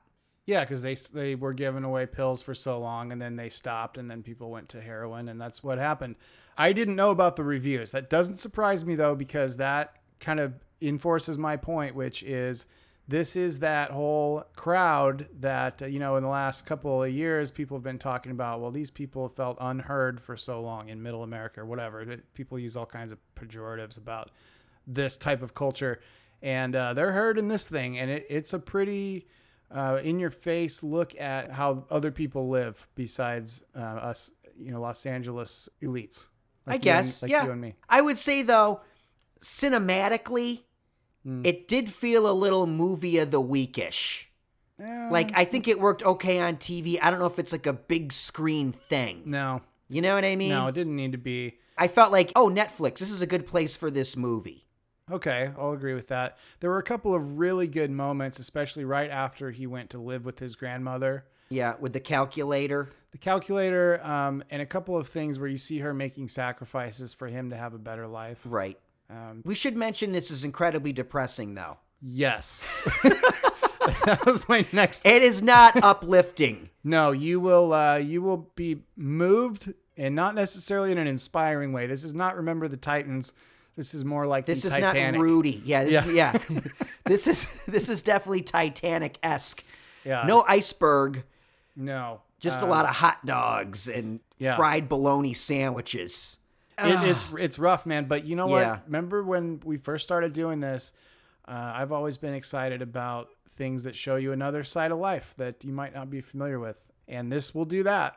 Yeah, 0.46 0.64
because 0.64 0.82
they 0.82 0.94
they 0.94 1.34
were 1.34 1.52
giving 1.52 1.84
away 1.84 2.06
pills 2.06 2.42
for 2.42 2.54
so 2.54 2.80
long, 2.80 3.12
and 3.12 3.22
then 3.22 3.36
they 3.36 3.48
stopped, 3.48 3.96
and 3.96 4.10
then 4.10 4.22
people 4.22 4.50
went 4.50 4.68
to 4.70 4.80
heroin, 4.80 5.28
and 5.28 5.40
that's 5.40 5.62
what 5.62 5.78
happened. 5.78 6.16
I 6.58 6.72
didn't 6.72 6.96
know 6.96 7.10
about 7.10 7.36
the 7.36 7.44
reviews. 7.44 7.92
That 7.92 8.10
doesn't 8.10 8.36
surprise 8.36 8.84
me 8.84 8.96
though, 8.96 9.14
because 9.14 9.56
that 9.58 9.96
kind 10.18 10.40
of 10.40 10.54
enforces 10.80 11.38
my 11.38 11.56
point, 11.56 11.94
which 11.94 12.22
is 12.24 12.66
this 13.06 13.36
is 13.36 13.60
that 13.60 13.90
whole 13.90 14.44
crowd 14.56 15.28
that 15.40 15.82
uh, 15.82 15.86
you 15.86 16.00
know 16.00 16.16
in 16.16 16.24
the 16.24 16.28
last 16.28 16.66
couple 16.66 17.02
of 17.02 17.10
years 17.10 17.50
people 17.50 17.76
have 17.76 17.84
been 17.84 17.98
talking 17.98 18.32
about. 18.32 18.60
Well, 18.60 18.72
these 18.72 18.90
people 18.90 19.28
felt 19.28 19.58
unheard 19.60 20.20
for 20.20 20.36
so 20.36 20.60
long 20.60 20.88
in 20.88 21.02
Middle 21.02 21.22
America 21.22 21.60
or 21.60 21.66
whatever. 21.66 22.04
People 22.34 22.58
use 22.58 22.76
all 22.76 22.86
kinds 22.86 23.12
of 23.12 23.18
pejoratives 23.36 23.96
about 23.96 24.32
this 24.88 25.16
type 25.16 25.42
of 25.42 25.54
culture, 25.54 26.00
and 26.42 26.74
uh, 26.74 26.94
they're 26.94 27.12
heard 27.12 27.38
in 27.38 27.46
this 27.46 27.68
thing, 27.68 27.96
and 27.96 28.10
it, 28.10 28.26
it's 28.28 28.52
a 28.52 28.58
pretty 28.58 29.28
uh, 29.72 30.00
in 30.02 30.18
your 30.18 30.30
face 30.30 30.82
look 30.82 31.18
at 31.20 31.50
how 31.52 31.84
other 31.90 32.10
people 32.10 32.48
live 32.48 32.88
besides 32.94 33.62
uh, 33.74 33.78
us, 33.80 34.30
you 34.58 34.70
know, 34.72 34.80
Los 34.80 35.04
Angeles 35.06 35.68
elites. 35.82 36.26
I 36.66 36.72
Like 36.72 36.84
you 36.84 36.92
and- 36.92 37.04
guess. 37.06 37.22
like 37.22 37.30
yeah. 37.30 37.44
you 37.44 37.50
and 37.52 37.60
me. 37.60 37.74
I 37.88 38.00
would 38.00 38.18
say 38.18 38.42
though, 38.42 38.80
cinematically, 39.40 40.62
Hmm. 41.24 41.42
it 41.46 41.68
did 41.68 41.88
feel 41.88 42.28
a 42.28 42.32
little 42.32 42.66
movie 42.66 43.18
of 43.18 43.30
the 43.30 43.40
weekish. 43.40 44.24
Like 44.78 45.30
I 45.34 45.44
think 45.44 45.68
it 45.68 45.78
worked 45.78 46.02
okay 46.02 46.40
on 46.40 46.56
TV. 46.56 46.98
I 47.00 47.10
don't 47.10 47.20
know 47.20 47.26
if 47.26 47.38
it's 47.38 47.52
like 47.52 47.66
a 47.66 47.72
big 47.72 48.12
screen 48.12 48.72
thing. 48.72 49.22
no, 49.26 49.60
You 49.88 50.02
know 50.02 50.16
what 50.16 50.24
I 50.24 50.34
mean? 50.34 50.48
no, 50.48 50.66
it 50.66 50.74
didn't 50.74 50.96
need 50.96 51.12
to 51.12 51.18
be. 51.18 51.58
I 51.78 51.86
felt 51.86 52.10
like, 52.10 52.32
oh, 52.34 52.48
Netflix, 52.50 52.98
this 52.98 53.10
is 53.12 53.22
a 53.22 53.26
good 53.26 53.46
place 53.46 53.76
for 53.76 53.92
this 53.92 54.16
movie. 54.16 54.66
Okay, 55.10 55.50
I'll 55.58 55.72
agree 55.72 55.94
with 55.94 56.08
that. 56.08 56.38
There 56.60 56.70
were 56.70 56.78
a 56.78 56.82
couple 56.84 57.14
of 57.14 57.38
really 57.38 57.66
good 57.66 57.90
moments, 57.90 58.38
especially 58.38 58.84
right 58.84 59.10
after 59.10 59.50
he 59.50 59.66
went 59.66 59.90
to 59.90 59.98
live 59.98 60.24
with 60.24 60.38
his 60.38 60.54
grandmother. 60.54 61.24
Yeah, 61.48 61.74
with 61.80 61.92
the 61.92 62.00
calculator. 62.00 62.88
The 63.10 63.18
calculator, 63.18 64.00
um, 64.04 64.42
and 64.50 64.62
a 64.62 64.66
couple 64.66 64.96
of 64.96 65.08
things 65.08 65.38
where 65.38 65.48
you 65.48 65.58
see 65.58 65.80
her 65.80 65.92
making 65.92 66.28
sacrifices 66.28 67.12
for 67.12 67.28
him 67.28 67.50
to 67.50 67.56
have 67.56 67.74
a 67.74 67.78
better 67.78 68.06
life. 68.06 68.38
Right. 68.44 68.78
Um, 69.10 69.42
We 69.44 69.54
should 69.54 69.76
mention 69.76 70.12
this 70.12 70.30
is 70.30 70.44
incredibly 70.44 70.92
depressing, 70.94 71.54
though. 71.54 71.76
yes, 72.00 72.64
that 74.06 74.22
was 74.24 74.48
my 74.48 74.64
next 74.72 75.04
It 75.04 75.22
is 75.22 75.42
not 75.42 75.82
uplifting. 75.82 76.70
No, 76.84 77.10
you 77.10 77.40
will 77.40 77.72
uh, 77.72 77.96
you 77.96 78.22
will 78.22 78.50
be 78.54 78.82
moved 78.96 79.74
and 79.96 80.14
not 80.14 80.34
necessarily 80.34 80.92
in 80.92 80.98
an 80.98 81.06
inspiring 81.08 81.72
way. 81.72 81.86
This 81.86 82.04
is 82.04 82.14
not 82.14 82.36
remember 82.36 82.68
the 82.68 82.76
Titans. 82.76 83.32
This 83.76 83.94
is 83.94 84.04
more 84.04 84.26
like 84.26 84.44
This 84.46 84.62
the 84.62 84.68
is 84.68 84.74
Titanic. 84.74 85.18
not 85.18 85.22
Rudy. 85.22 85.62
Yeah, 85.64 85.84
this 85.84 85.92
Yeah. 86.06 86.36
Is, 86.36 86.50
yeah. 86.50 86.60
this 87.04 87.26
is 87.26 87.46
this 87.66 87.88
is 87.88 88.02
definitely 88.02 88.42
Titanic 88.42 89.18
esque. 89.22 89.64
Yeah. 90.04 90.24
No 90.26 90.42
iceberg, 90.46 91.24
No. 91.76 92.20
just 92.40 92.60
a 92.60 92.64
Um, 92.64 92.70
lot 92.70 92.84
of 92.84 92.96
hot 92.96 93.24
dogs 93.24 93.88
and 93.88 94.20
Yeah. 94.38 94.56
fried 94.56 94.88
bologna 94.88 95.32
sandwiches. 95.34 96.38
It, 96.78 97.08
it's 97.08 97.24
it's 97.38 97.58
rough, 97.58 97.86
man. 97.86 98.06
But 98.06 98.24
you 98.24 98.34
know 98.36 98.46
what? 98.46 98.60
Yeah. 98.62 98.78
Remember 98.86 99.22
when 99.22 99.60
we 99.64 99.76
first 99.76 100.04
started 100.04 100.32
doing 100.32 100.60
this? 100.60 100.92
Uh, 101.46 101.72
I've 101.76 101.92
always 101.92 102.18
been 102.18 102.34
excited 102.34 102.82
about 102.82 103.28
things 103.56 103.84
that 103.84 103.94
show 103.94 104.16
you 104.16 104.32
another 104.32 104.64
side 104.64 104.90
of 104.90 104.98
life 104.98 105.34
that 105.36 105.64
you 105.64 105.72
might 105.72 105.94
not 105.94 106.10
be 106.10 106.20
familiar 106.20 106.58
with, 106.58 106.76
and 107.06 107.30
this 107.30 107.54
will 107.54 107.64
do 107.66 107.82
that. 107.84 108.16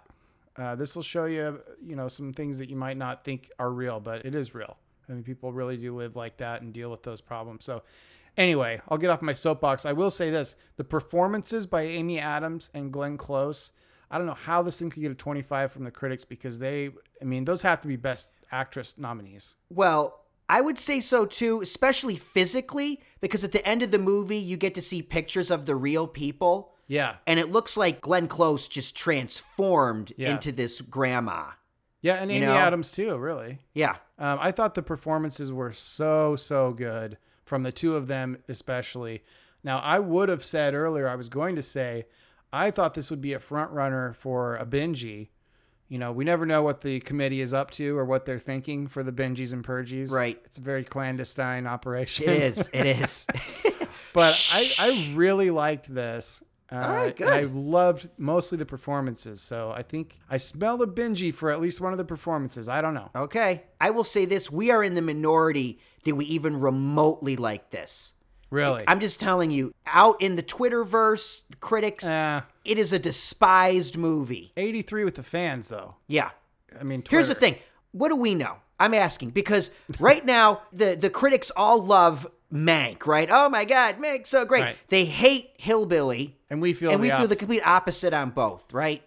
Uh, 0.57 0.73
this 0.75 0.95
will 0.95 1.03
show 1.03 1.25
you, 1.25 1.59
you 1.85 1.95
know, 1.95 2.07
some 2.07 2.31
things 2.33 2.57
that 2.59 2.69
you 2.69 2.75
might 2.77 2.95
not 2.97 3.23
think 3.25 3.51
are 3.59 3.69
real, 3.69 3.99
but 3.99 4.25
it 4.25 4.33
is 4.33 4.55
real. 4.55 4.77
I 5.09 5.13
mean, 5.13 5.23
people 5.23 5.51
really 5.53 5.77
do 5.77 5.95
live 5.95 6.15
like 6.15 6.37
that 6.37 6.61
and 6.61 6.73
deal 6.73 6.89
with 6.91 7.03
those 7.03 7.21
problems. 7.21 7.63
So, 7.65 7.83
anyway, 8.37 8.81
I'll 8.89 8.97
get 8.97 9.09
off 9.09 9.21
my 9.21 9.33
soapbox. 9.33 9.85
I 9.85 9.93
will 9.93 10.11
say 10.11 10.29
this: 10.29 10.55
the 10.77 10.83
performances 10.83 11.65
by 11.67 11.83
Amy 11.83 12.19
Adams 12.19 12.69
and 12.73 12.91
Glenn 12.91 13.17
Close. 13.17 13.71
I 14.11 14.17
don't 14.17 14.27
know 14.27 14.33
how 14.33 14.61
this 14.61 14.77
thing 14.77 14.89
could 14.91 15.01
get 15.01 15.11
a 15.11 15.15
25 15.15 15.71
from 15.71 15.83
the 15.83 15.91
critics 15.91 16.23
because 16.25 16.59
they, 16.59 16.91
I 17.21 17.25
mean, 17.25 17.45
those 17.45 17.63
have 17.63 17.81
to 17.81 17.87
be 17.87 17.95
best 17.95 18.29
actress 18.51 18.97
nominees. 18.99 19.55
Well, 19.69 20.21
I 20.47 20.61
would 20.61 20.77
say 20.77 20.99
so 20.99 21.25
too, 21.25 21.61
especially 21.61 22.15
physically, 22.15 23.01
because 23.19 23.43
at 23.43 23.51
the 23.51 23.67
end 23.67 23.81
of 23.81 23.89
the 23.89 23.97
movie, 23.97 24.37
you 24.37 24.57
get 24.57 24.75
to 24.75 24.81
see 24.81 25.01
pictures 25.01 25.49
of 25.49 25.65
the 25.65 25.75
real 25.75 26.05
people. 26.07 26.71
Yeah. 26.87 27.15
And 27.25 27.39
it 27.39 27.51
looks 27.51 27.75
like 27.75 27.99
Glenn 27.99 28.27
Close 28.27 28.67
just 28.67 28.95
transformed 28.95 30.13
Yeah. 30.17 30.31
into 30.31 30.51
this 30.51 30.81
grandma. 30.81 31.45
Yeah, 32.05 32.17
and 32.17 32.29
You 32.29 32.37
Amy 32.37 32.45
know? 32.45 32.55
Adams 32.55 32.91
too, 32.91 33.17
really. 33.17 33.57
Yeah. 33.73 33.95
Um, 34.19 34.37
I 34.39 34.51
thought 34.51 34.75
the 34.75 34.83
performances 34.83 35.51
were 35.51 35.71
so, 35.71 36.35
so 36.35 36.71
good 36.71 37.17
from 37.45 37.63
the 37.63 37.71
two 37.71 37.95
of 37.95 38.05
them, 38.05 38.37
especially. 38.47 39.23
Now, 39.63 39.79
I 39.79 39.97
would 39.97 40.29
have 40.29 40.45
said 40.45 40.75
earlier, 40.75 41.07
I 41.07 41.15
was 41.15 41.29
going 41.29 41.55
to 41.55 41.63
say, 41.63 42.05
I 42.53 42.69
thought 42.69 42.93
this 42.93 43.09
would 43.09 43.21
be 43.21 43.33
a 43.33 43.39
front 43.39 43.71
runner 43.71 44.13
for 44.13 44.55
a 44.55 44.67
Benji. 44.67 45.29
You 45.89 45.97
know, 45.97 46.11
we 46.11 46.23
never 46.25 46.45
know 46.45 46.61
what 46.61 46.81
the 46.81 46.99
committee 46.99 47.41
is 47.41 47.55
up 47.55 47.71
to 47.71 47.97
or 47.97 48.05
what 48.05 48.25
they're 48.25 48.37
thinking 48.37 48.85
for 48.85 49.01
the 49.01 49.11
Benjis 49.11 49.51
and 49.51 49.63
Purgies. 49.63 50.11
Right. 50.11 50.39
It's 50.45 50.59
a 50.59 50.61
very 50.61 50.83
clandestine 50.83 51.65
operation. 51.65 52.29
It 52.29 52.37
is. 52.37 52.69
It 52.71 52.85
is. 52.85 53.25
but 54.13 54.47
I, 54.53 54.71
I 54.77 55.13
really 55.15 55.49
liked 55.49 55.91
this. 55.91 56.43
Uh, 56.71 56.77
right, 56.77 57.19
And 57.19 57.29
I 57.29 57.41
loved 57.41 58.09
mostly 58.17 58.57
the 58.57 58.65
performances. 58.65 59.39
So 59.41 59.71
I 59.71 59.83
think 59.83 60.17
I 60.29 60.37
smell 60.37 60.77
the 60.77 60.87
Benji 60.87 61.33
for 61.33 61.51
at 61.51 61.59
least 61.61 61.79
one 61.79 61.91
of 61.91 61.97
the 61.97 62.05
performances. 62.05 62.67
I 62.67 62.81
don't 62.81 62.93
know. 62.95 63.11
okay. 63.15 63.63
I 63.79 63.91
will 63.91 64.03
say 64.03 64.25
this 64.25 64.49
we 64.51 64.71
are 64.71 64.83
in 64.83 64.95
the 64.95 65.01
minority 65.01 65.79
that 66.05 66.15
we 66.15 66.25
even 66.25 66.59
remotely 66.59 67.35
like 67.35 67.69
this. 67.71 68.13
Really? 68.49 68.83
I'm 68.87 68.99
just 68.99 69.19
telling 69.19 69.51
you, 69.51 69.73
out 69.87 70.21
in 70.21 70.35
the 70.35 70.43
Twitterverse, 70.43 71.43
the 71.49 71.57
critics, 71.57 72.05
Uh, 72.05 72.41
it 72.63 72.77
is 72.79 72.93
a 72.93 72.99
despised 72.99 73.97
movie. 73.97 74.53
83 74.55 75.03
with 75.03 75.15
the 75.15 75.23
fans, 75.23 75.69
though. 75.69 75.95
Yeah. 76.07 76.29
I 76.79 76.83
mean, 76.83 77.03
Here's 77.09 77.27
the 77.27 77.35
thing. 77.35 77.57
What 77.91 78.09
do 78.09 78.15
we 78.15 78.35
know? 78.35 78.57
I'm 78.79 78.93
asking 78.93 79.29
because 79.31 79.71
right 79.99 80.25
now 80.25 80.61
the 80.73 80.95
the 80.95 81.09
critics 81.09 81.51
all 81.55 81.81
love 81.83 82.27
Mank, 82.53 83.05
right? 83.07 83.29
Oh 83.31 83.49
my 83.49 83.65
God, 83.65 83.97
Mank's 83.99 84.29
so 84.29 84.45
great. 84.45 84.61
Right. 84.61 84.77
They 84.89 85.05
hate 85.05 85.51
Hillbilly, 85.57 86.34
And 86.49 86.61
we 86.61 86.73
feel 86.73 86.91
and 86.91 87.01
we 87.01 87.09
the 87.09 87.17
feel 87.17 87.27
the 87.27 87.35
complete 87.35 87.61
opposite 87.65 88.13
on 88.13 88.29
both, 88.29 88.71
right? 88.73 89.03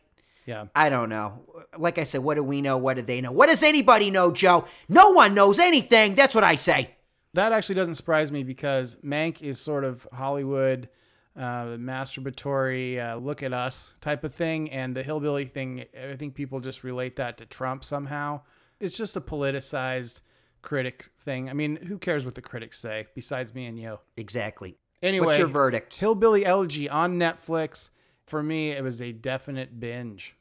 Yeah. 0.48 0.66
I 0.74 0.88
don't 0.88 1.10
know. 1.10 1.42
Like 1.76 1.98
I 1.98 2.04
said, 2.04 2.22
what 2.22 2.34
do 2.34 2.42
we 2.42 2.62
know? 2.62 2.78
What 2.78 2.96
do 2.96 3.02
they 3.02 3.20
know? 3.20 3.30
What 3.30 3.48
does 3.48 3.62
anybody 3.62 4.10
know, 4.10 4.32
Joe? 4.32 4.64
No 4.88 5.10
one 5.10 5.34
knows 5.34 5.58
anything. 5.58 6.14
That's 6.14 6.34
what 6.34 6.42
I 6.42 6.56
say. 6.56 6.94
That 7.34 7.52
actually 7.52 7.74
doesn't 7.74 7.96
surprise 7.96 8.32
me 8.32 8.42
because 8.42 8.96
Mank 9.04 9.42
is 9.42 9.60
sort 9.60 9.84
of 9.84 10.08
Hollywood, 10.10 10.88
uh, 11.36 11.76
masturbatory, 11.76 12.98
uh, 12.98 13.16
look 13.16 13.42
at 13.42 13.52
us 13.52 13.92
type 14.00 14.24
of 14.24 14.34
thing. 14.34 14.70
And 14.70 14.96
the 14.96 15.02
hillbilly 15.02 15.44
thing, 15.44 15.84
I 15.94 16.16
think 16.16 16.34
people 16.34 16.60
just 16.60 16.82
relate 16.82 17.16
that 17.16 17.36
to 17.38 17.46
Trump 17.46 17.84
somehow. 17.84 18.40
It's 18.80 18.96
just 18.96 19.16
a 19.16 19.20
politicized 19.20 20.22
critic 20.62 21.10
thing. 21.24 21.50
I 21.50 21.52
mean, 21.52 21.76
who 21.76 21.98
cares 21.98 22.24
what 22.24 22.34
the 22.34 22.42
critics 22.42 22.78
say 22.78 23.06
besides 23.14 23.54
me 23.54 23.66
and 23.66 23.78
you? 23.78 23.98
Exactly. 24.16 24.78
Anyway, 25.02 25.26
What's 25.26 25.38
your 25.38 25.46
verdict? 25.46 25.98
Hillbilly 25.98 26.44
Elegy 26.44 26.88
on 26.88 27.18
Netflix. 27.18 27.90
For 28.26 28.42
me, 28.42 28.70
it 28.70 28.82
was 28.82 29.00
a 29.00 29.12
definite 29.12 29.78
binge. 29.80 30.34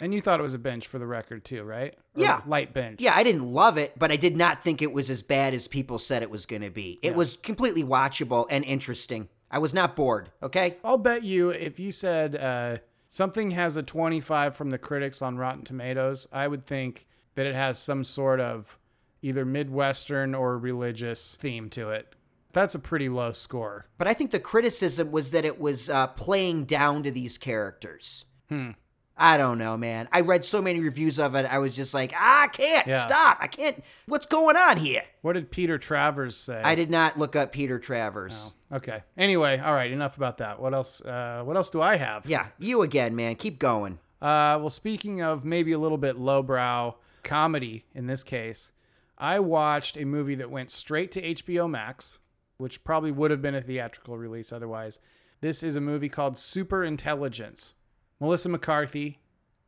And 0.00 0.14
you 0.14 0.20
thought 0.20 0.38
it 0.38 0.44
was 0.44 0.54
a 0.54 0.58
binge 0.58 0.86
for 0.86 0.98
the 1.00 1.06
record 1.06 1.44
too, 1.44 1.64
right? 1.64 1.94
Or 2.14 2.22
Yeah. 2.22 2.40
light 2.46 2.72
binge. 2.72 3.00
Yeah, 3.00 3.16
I 3.16 3.24
didn't 3.24 3.52
love 3.52 3.78
it, 3.78 3.98
but 3.98 4.12
I 4.12 4.16
did 4.16 4.36
not 4.36 4.62
think 4.62 4.80
it 4.80 4.92
was 4.92 5.10
as 5.10 5.22
bad 5.22 5.54
as 5.54 5.66
people 5.66 5.98
said 5.98 6.22
it 6.22 6.30
was 6.30 6.46
going 6.46 6.62
to 6.62 6.70
be. 6.70 7.00
It 7.02 7.16
was 7.16 7.36
completely 7.42 7.82
watchable 7.82 8.46
and 8.48 8.64
interesting. 8.64 9.28
I 9.50 9.58
was 9.58 9.74
not 9.74 9.96
bored, 9.96 10.30
okay? 10.42 10.76
I'll 10.84 10.98
bet 10.98 11.24
you 11.24 11.50
if 11.50 11.80
you 11.80 11.90
said 11.90 12.36
uh, 12.36 12.76
something 13.08 13.50
has 13.52 13.76
a 13.76 13.82
25 13.82 14.54
from 14.54 14.70
the 14.70 14.78
critics 14.78 15.20
on 15.20 15.36
Rotten 15.36 15.64
Tomatoes, 15.64 16.28
I 16.30 16.46
would 16.46 16.64
think 16.64 17.07
that 17.38 17.46
it 17.46 17.54
has 17.54 17.78
some 17.78 18.02
sort 18.02 18.40
of 18.40 18.76
either 19.22 19.44
Midwestern 19.44 20.34
or 20.34 20.58
religious 20.58 21.36
theme 21.40 21.70
to 21.70 21.90
it. 21.90 22.16
That's 22.52 22.74
a 22.74 22.80
pretty 22.80 23.08
low 23.08 23.30
score. 23.30 23.86
But 23.96 24.08
I 24.08 24.14
think 24.14 24.32
the 24.32 24.40
criticism 24.40 25.12
was 25.12 25.30
that 25.30 25.44
it 25.44 25.60
was 25.60 25.88
uh, 25.88 26.08
playing 26.08 26.64
down 26.64 27.04
to 27.04 27.12
these 27.12 27.38
characters. 27.38 28.24
Hmm. 28.48 28.70
I 29.16 29.36
don't 29.36 29.56
know, 29.58 29.76
man. 29.76 30.08
I 30.12 30.22
read 30.22 30.44
so 30.44 30.60
many 30.60 30.80
reviews 30.80 31.20
of 31.20 31.36
it. 31.36 31.46
I 31.46 31.58
was 31.58 31.76
just 31.76 31.94
like, 31.94 32.12
ah, 32.16 32.42
I 32.42 32.46
can't 32.48 32.88
Yeah. 32.88 33.06
stop. 33.06 33.38
I 33.40 33.46
can't. 33.46 33.84
What's 34.06 34.26
going 34.26 34.56
on 34.56 34.78
here? 34.78 35.02
What 35.22 35.34
did 35.34 35.52
Peter 35.52 35.78
Travers 35.78 36.36
say? 36.36 36.60
I 36.64 36.74
did 36.74 36.90
not 36.90 37.18
look 37.18 37.36
up 37.36 37.52
Peter 37.52 37.78
Travers. 37.78 38.52
Okay. 38.72 39.04
Anyway, 39.16 39.58
all 39.64 39.74
right. 39.74 39.92
Enough 39.92 40.16
about 40.16 40.38
that. 40.38 40.60
What 40.60 40.74
else? 40.74 41.00
Uh, 41.02 41.42
what 41.44 41.56
else 41.56 41.70
do 41.70 41.80
I 41.80 41.96
have? 41.98 42.26
Yeah, 42.26 42.46
you 42.58 42.82
again, 42.82 43.14
man. 43.14 43.36
Keep 43.36 43.60
going. 43.60 44.00
Uh, 44.20 44.58
well, 44.58 44.70
speaking 44.70 45.22
of 45.22 45.44
maybe 45.44 45.70
a 45.70 45.78
little 45.78 45.98
bit 45.98 46.16
lowbrow 46.18 46.96
comedy 47.28 47.84
in 47.94 48.06
this 48.06 48.24
case, 48.24 48.72
I 49.18 49.38
watched 49.38 49.96
a 49.98 50.06
movie 50.06 50.34
that 50.36 50.50
went 50.50 50.70
straight 50.70 51.12
to 51.12 51.22
HBO 51.34 51.68
Max, 51.68 52.18
which 52.56 52.82
probably 52.84 53.12
would 53.12 53.30
have 53.30 53.42
been 53.42 53.54
a 53.54 53.60
theatrical 53.60 54.16
release 54.16 54.50
otherwise. 54.50 54.98
This 55.42 55.62
is 55.62 55.76
a 55.76 55.80
movie 55.80 56.08
called 56.08 56.38
Super 56.38 56.82
Intelligence. 56.82 57.74
Melissa 58.18 58.48
McCarthy 58.48 59.18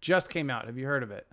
just 0.00 0.30
came 0.30 0.48
out. 0.48 0.66
Have 0.66 0.78
you 0.78 0.86
heard 0.86 1.02
of 1.02 1.10
it? 1.10 1.26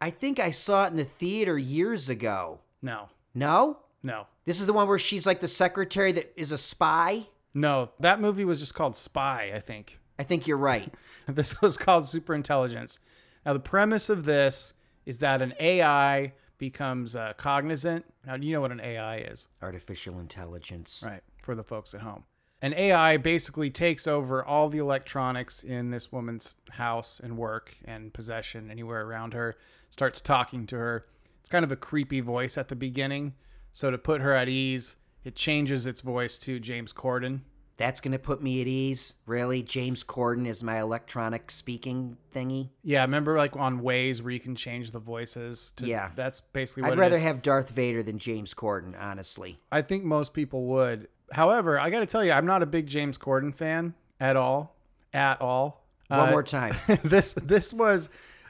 I 0.00 0.10
think 0.10 0.38
I 0.38 0.52
saw 0.52 0.84
it 0.84 0.90
in 0.90 0.96
the 0.96 1.04
theater 1.04 1.58
years 1.58 2.08
ago. 2.08 2.60
No. 2.80 3.08
No? 3.34 3.78
No. 4.02 4.28
This 4.44 4.60
is 4.60 4.66
the 4.66 4.72
one 4.72 4.86
where 4.86 4.98
she's 4.98 5.26
like 5.26 5.40
the 5.40 5.48
secretary 5.48 6.12
that 6.12 6.32
is 6.36 6.52
a 6.52 6.58
spy? 6.58 7.26
No. 7.52 7.90
That 7.98 8.20
movie 8.20 8.44
was 8.44 8.60
just 8.60 8.74
called 8.74 8.96
Spy, 8.96 9.50
I 9.52 9.58
think. 9.58 9.98
I 10.18 10.22
think 10.22 10.46
you're 10.46 10.56
right. 10.56 10.92
This 11.26 11.60
was 11.60 11.76
called 11.76 12.04
Superintelligence. 12.04 12.98
Now, 13.44 13.52
the 13.52 13.60
premise 13.60 14.08
of 14.08 14.24
this 14.24 14.72
is 15.08 15.20
that 15.20 15.40
an 15.40 15.54
AI 15.58 16.34
becomes 16.58 17.16
uh, 17.16 17.32
cognizant. 17.38 18.04
Now, 18.26 18.34
you 18.34 18.52
know 18.52 18.60
what 18.60 18.72
an 18.72 18.80
AI 18.80 19.20
is, 19.20 19.48
Artificial 19.62 20.20
intelligence. 20.20 21.02
right? 21.04 21.22
For 21.42 21.54
the 21.54 21.64
folks 21.64 21.94
at 21.94 22.02
home. 22.02 22.24
An 22.60 22.74
AI 22.74 23.16
basically 23.16 23.70
takes 23.70 24.06
over 24.06 24.44
all 24.44 24.68
the 24.68 24.76
electronics 24.78 25.62
in 25.62 25.92
this 25.92 26.12
woman's 26.12 26.56
house 26.72 27.20
and 27.24 27.38
work 27.38 27.76
and 27.86 28.12
possession 28.12 28.70
anywhere 28.70 29.06
around 29.06 29.32
her, 29.32 29.56
starts 29.88 30.20
talking 30.20 30.66
to 30.66 30.76
her. 30.76 31.06
It's 31.40 31.48
kind 31.48 31.64
of 31.64 31.72
a 31.72 31.76
creepy 31.76 32.20
voice 32.20 32.58
at 32.58 32.68
the 32.68 32.76
beginning. 32.76 33.32
So, 33.72 33.90
to 33.90 33.96
put 33.96 34.20
her 34.20 34.34
at 34.34 34.48
ease, 34.50 34.96
it 35.24 35.36
changes 35.36 35.86
its 35.86 36.02
voice 36.02 36.36
to 36.40 36.60
James 36.60 36.92
Corden. 36.92 37.40
That's 37.78 38.00
going 38.00 38.12
to 38.12 38.18
put 38.18 38.42
me 38.42 38.60
at 38.60 38.66
ease. 38.66 39.14
Really? 39.24 39.62
James 39.62 40.04
Corden 40.04 40.46
is 40.46 40.62
my 40.62 40.80
electronic 40.80 41.50
speaking 41.50 42.16
thingy? 42.34 42.70
Yeah, 42.82 43.02
remember 43.02 43.36
like 43.36 43.56
on 43.56 43.80
Waze 43.80 44.20
where 44.20 44.32
you 44.32 44.40
can 44.40 44.56
change 44.56 44.90
the 44.92 44.98
voices? 44.98 45.72
To, 45.76 45.86
Yeah. 45.86 46.10
That's 46.16 46.40
basically 46.40 46.82
what 46.82 46.92
I'd 46.92 46.98
rather 46.98 47.18
have 47.20 47.40
Darth 47.40 47.70
Vader 47.70 48.02
than 48.02 48.18
James 48.18 48.52
Corden, 48.52 49.00
honestly. 49.00 49.60
I 49.72 49.82
think 49.82 50.04
most 50.04 50.34
people 50.34 50.64
would. 50.66 51.08
However, 51.32 51.78
I 51.78 51.88
got 51.90 52.00
to 52.00 52.06
tell 52.06 52.24
you, 52.24 52.32
I'm 52.32 52.46
not 52.46 52.62
a 52.62 52.66
big 52.66 52.86
James 52.88 53.16
Corden 53.16 53.54
fan 53.54 53.94
at 54.20 54.36
all. 54.36 54.76
At 55.14 55.40
all. 55.40 55.84
One 56.08 56.20
Uh, 56.28 56.30
more 56.32 56.42
time. 56.58 56.74
this 57.04 57.32
this 57.34 57.72
was 57.72 58.08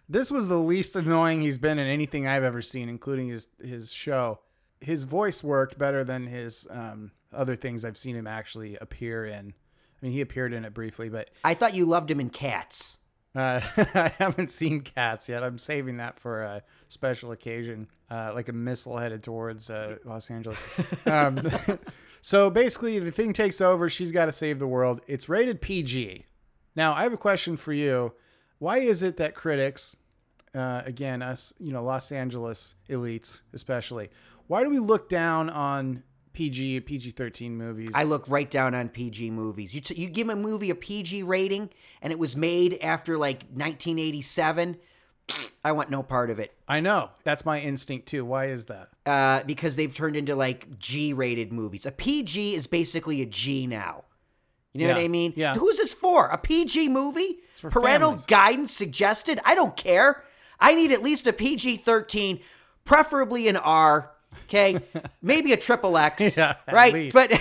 this 0.08 0.30
was 0.30 0.48
the 0.48 0.56
least 0.58 0.96
annoying 0.96 1.42
he's 1.42 1.58
been 1.58 1.78
in 1.78 1.86
anything 1.86 2.26
I've 2.26 2.44
ever 2.44 2.62
seen, 2.62 2.88
including 2.88 3.28
his 3.28 3.48
his 3.62 3.92
show. 3.92 4.38
His 4.80 5.02
voice 5.02 5.42
worked 5.44 5.76
better 5.76 6.02
than 6.04 6.28
his 6.28 6.66
um, 6.70 7.10
other 7.32 7.56
things 7.56 7.84
I've 7.84 7.98
seen 7.98 8.16
him 8.16 8.26
actually 8.26 8.76
appear 8.80 9.24
in. 9.26 9.54
I 10.00 10.06
mean, 10.06 10.12
he 10.12 10.20
appeared 10.20 10.52
in 10.52 10.64
it 10.64 10.74
briefly, 10.74 11.08
but 11.08 11.30
I 11.44 11.54
thought 11.54 11.74
you 11.74 11.84
loved 11.84 12.10
him 12.10 12.20
in 12.20 12.30
Cats. 12.30 12.98
uh, 13.34 13.60
I 13.94 14.12
haven't 14.18 14.50
seen 14.50 14.80
Cats 14.82 15.28
yet. 15.28 15.42
I'm 15.42 15.58
saving 15.58 15.96
that 15.98 16.18
for 16.18 16.42
a 16.42 16.62
special 16.88 17.32
occasion, 17.32 17.88
uh, 18.10 18.32
like 18.34 18.48
a 18.48 18.52
missile 18.52 18.96
headed 18.96 19.22
towards 19.22 19.70
uh, 19.70 19.96
Los 20.04 20.30
Angeles. 20.30 20.58
Um, 21.06 21.40
so 22.20 22.50
basically, 22.50 22.98
the 22.98 23.10
thing 23.10 23.32
takes 23.32 23.60
over. 23.60 23.88
She's 23.88 24.12
got 24.12 24.26
to 24.26 24.32
save 24.32 24.58
the 24.58 24.66
world. 24.66 25.00
It's 25.06 25.28
rated 25.28 25.60
PG. 25.60 26.26
Now, 26.76 26.92
I 26.92 27.02
have 27.02 27.12
a 27.12 27.18
question 27.18 27.56
for 27.56 27.72
you. 27.72 28.12
Why 28.58 28.78
is 28.78 29.02
it 29.02 29.16
that 29.16 29.34
critics, 29.34 29.96
uh, 30.54 30.82
again, 30.84 31.22
us, 31.22 31.52
you 31.58 31.72
know, 31.72 31.82
Los 31.82 32.12
Angeles 32.12 32.74
elites 32.88 33.40
especially, 33.52 34.10
why 34.46 34.62
do 34.62 34.70
we 34.70 34.78
look 34.78 35.08
down 35.08 35.48
on 35.50 36.02
PG, 36.32 36.80
PG 36.80 37.10
13 37.12 37.56
movies? 37.56 37.90
I 37.94 38.04
look 38.04 38.24
right 38.28 38.50
down 38.50 38.74
on 38.74 38.88
PG 38.88 39.30
movies. 39.30 39.74
You, 39.74 39.80
t- 39.80 39.94
you 39.94 40.08
give 40.08 40.28
a 40.28 40.36
movie 40.36 40.70
a 40.70 40.74
PG 40.74 41.22
rating 41.24 41.70
and 42.02 42.12
it 42.12 42.18
was 42.18 42.36
made 42.36 42.78
after 42.82 43.16
like 43.18 43.42
1987, 43.54 44.76
I 45.64 45.72
want 45.72 45.90
no 45.90 46.02
part 46.02 46.30
of 46.30 46.38
it. 46.38 46.54
I 46.66 46.80
know. 46.80 47.10
That's 47.24 47.44
my 47.44 47.60
instinct 47.60 48.08
too. 48.08 48.24
Why 48.24 48.46
is 48.46 48.66
that? 48.66 48.90
uh, 49.06 49.42
because 49.44 49.76
they've 49.76 49.94
turned 49.94 50.16
into 50.16 50.34
like 50.36 50.78
G-rated 50.78 51.52
movies. 51.52 51.86
A 51.86 51.92
PG 51.92 52.54
is 52.54 52.66
basically 52.66 53.20
a 53.22 53.26
G 53.26 53.66
now. 53.66 54.04
You 54.74 54.86
know 54.86 54.94
what 54.94 55.02
I 55.02 55.08
mean? 55.08 55.32
yeah. 55.34 55.54
Who's 55.54 55.78
this 55.78 55.92
for? 55.92 56.26
A 56.28 56.38
PG 56.38 56.88
movie? 56.90 57.38
Parental 57.60 58.10
families. 58.10 58.26
guidance 58.26 58.72
suggested? 58.72 59.40
I 59.44 59.54
don't 59.56 59.76
care. 59.76 60.22
I 60.60 60.74
need 60.74 60.92
at 60.92 61.02
least 61.02 61.26
a 61.26 61.32
PG-13, 61.32 62.40
preferably 62.84 63.48
an 63.48 63.56
R. 63.56 64.12
Okay, 64.48 64.78
maybe 65.22 65.52
a 65.52 65.56
triple 65.56 65.96
X. 65.98 66.36
Yeah, 66.36 66.54
right. 66.72 66.92
least. 66.94 67.14
But 67.14 67.32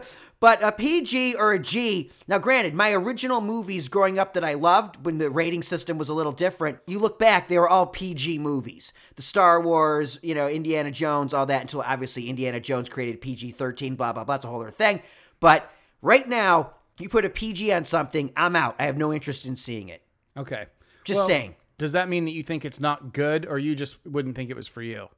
but 0.40 0.62
a 0.62 0.72
PG 0.72 1.34
or 1.34 1.52
a 1.52 1.58
G. 1.58 2.10
Now, 2.26 2.38
granted, 2.38 2.74
my 2.74 2.92
original 2.92 3.40
movies 3.40 3.88
growing 3.88 4.18
up 4.18 4.34
that 4.34 4.44
I 4.44 4.54
loved 4.54 5.04
when 5.04 5.18
the 5.18 5.30
rating 5.30 5.62
system 5.62 5.98
was 5.98 6.08
a 6.08 6.14
little 6.14 6.32
different. 6.32 6.78
You 6.86 6.98
look 6.98 7.18
back, 7.18 7.48
they 7.48 7.58
were 7.58 7.68
all 7.68 7.86
PG 7.86 8.38
movies. 8.38 8.92
The 9.16 9.22
Star 9.22 9.60
Wars, 9.60 10.18
you 10.22 10.34
know, 10.34 10.48
Indiana 10.48 10.90
Jones, 10.90 11.34
all 11.34 11.46
that. 11.46 11.60
Until 11.60 11.82
obviously 11.82 12.28
Indiana 12.30 12.60
Jones 12.60 12.88
created 12.88 13.20
PG 13.20 13.52
thirteen. 13.52 13.94
Blah 13.94 14.12
blah 14.14 14.24
blah. 14.24 14.36
It's 14.36 14.44
a 14.44 14.48
whole 14.48 14.62
other 14.62 14.70
thing. 14.70 15.02
But 15.40 15.70
right 16.00 16.26
now, 16.28 16.70
you 16.98 17.08
put 17.08 17.24
a 17.24 17.30
PG 17.30 17.72
on 17.72 17.84
something, 17.84 18.32
I'm 18.36 18.56
out. 18.56 18.76
I 18.78 18.84
have 18.86 18.96
no 18.96 19.12
interest 19.12 19.44
in 19.44 19.56
seeing 19.56 19.88
it. 19.88 20.00
Okay. 20.36 20.66
Just 21.04 21.18
Well, 21.18 21.26
saying. 21.26 21.56
Does 21.76 21.92
that 21.92 22.08
mean 22.08 22.24
that 22.24 22.32
you 22.32 22.42
think 22.44 22.64
it's 22.64 22.78
not 22.80 23.12
good, 23.12 23.44
or 23.46 23.58
you 23.58 23.74
just 23.74 23.96
wouldn't 24.06 24.36
think 24.36 24.48
it 24.48 24.56
was 24.56 24.68
for 24.68 24.80
you? 24.80 25.08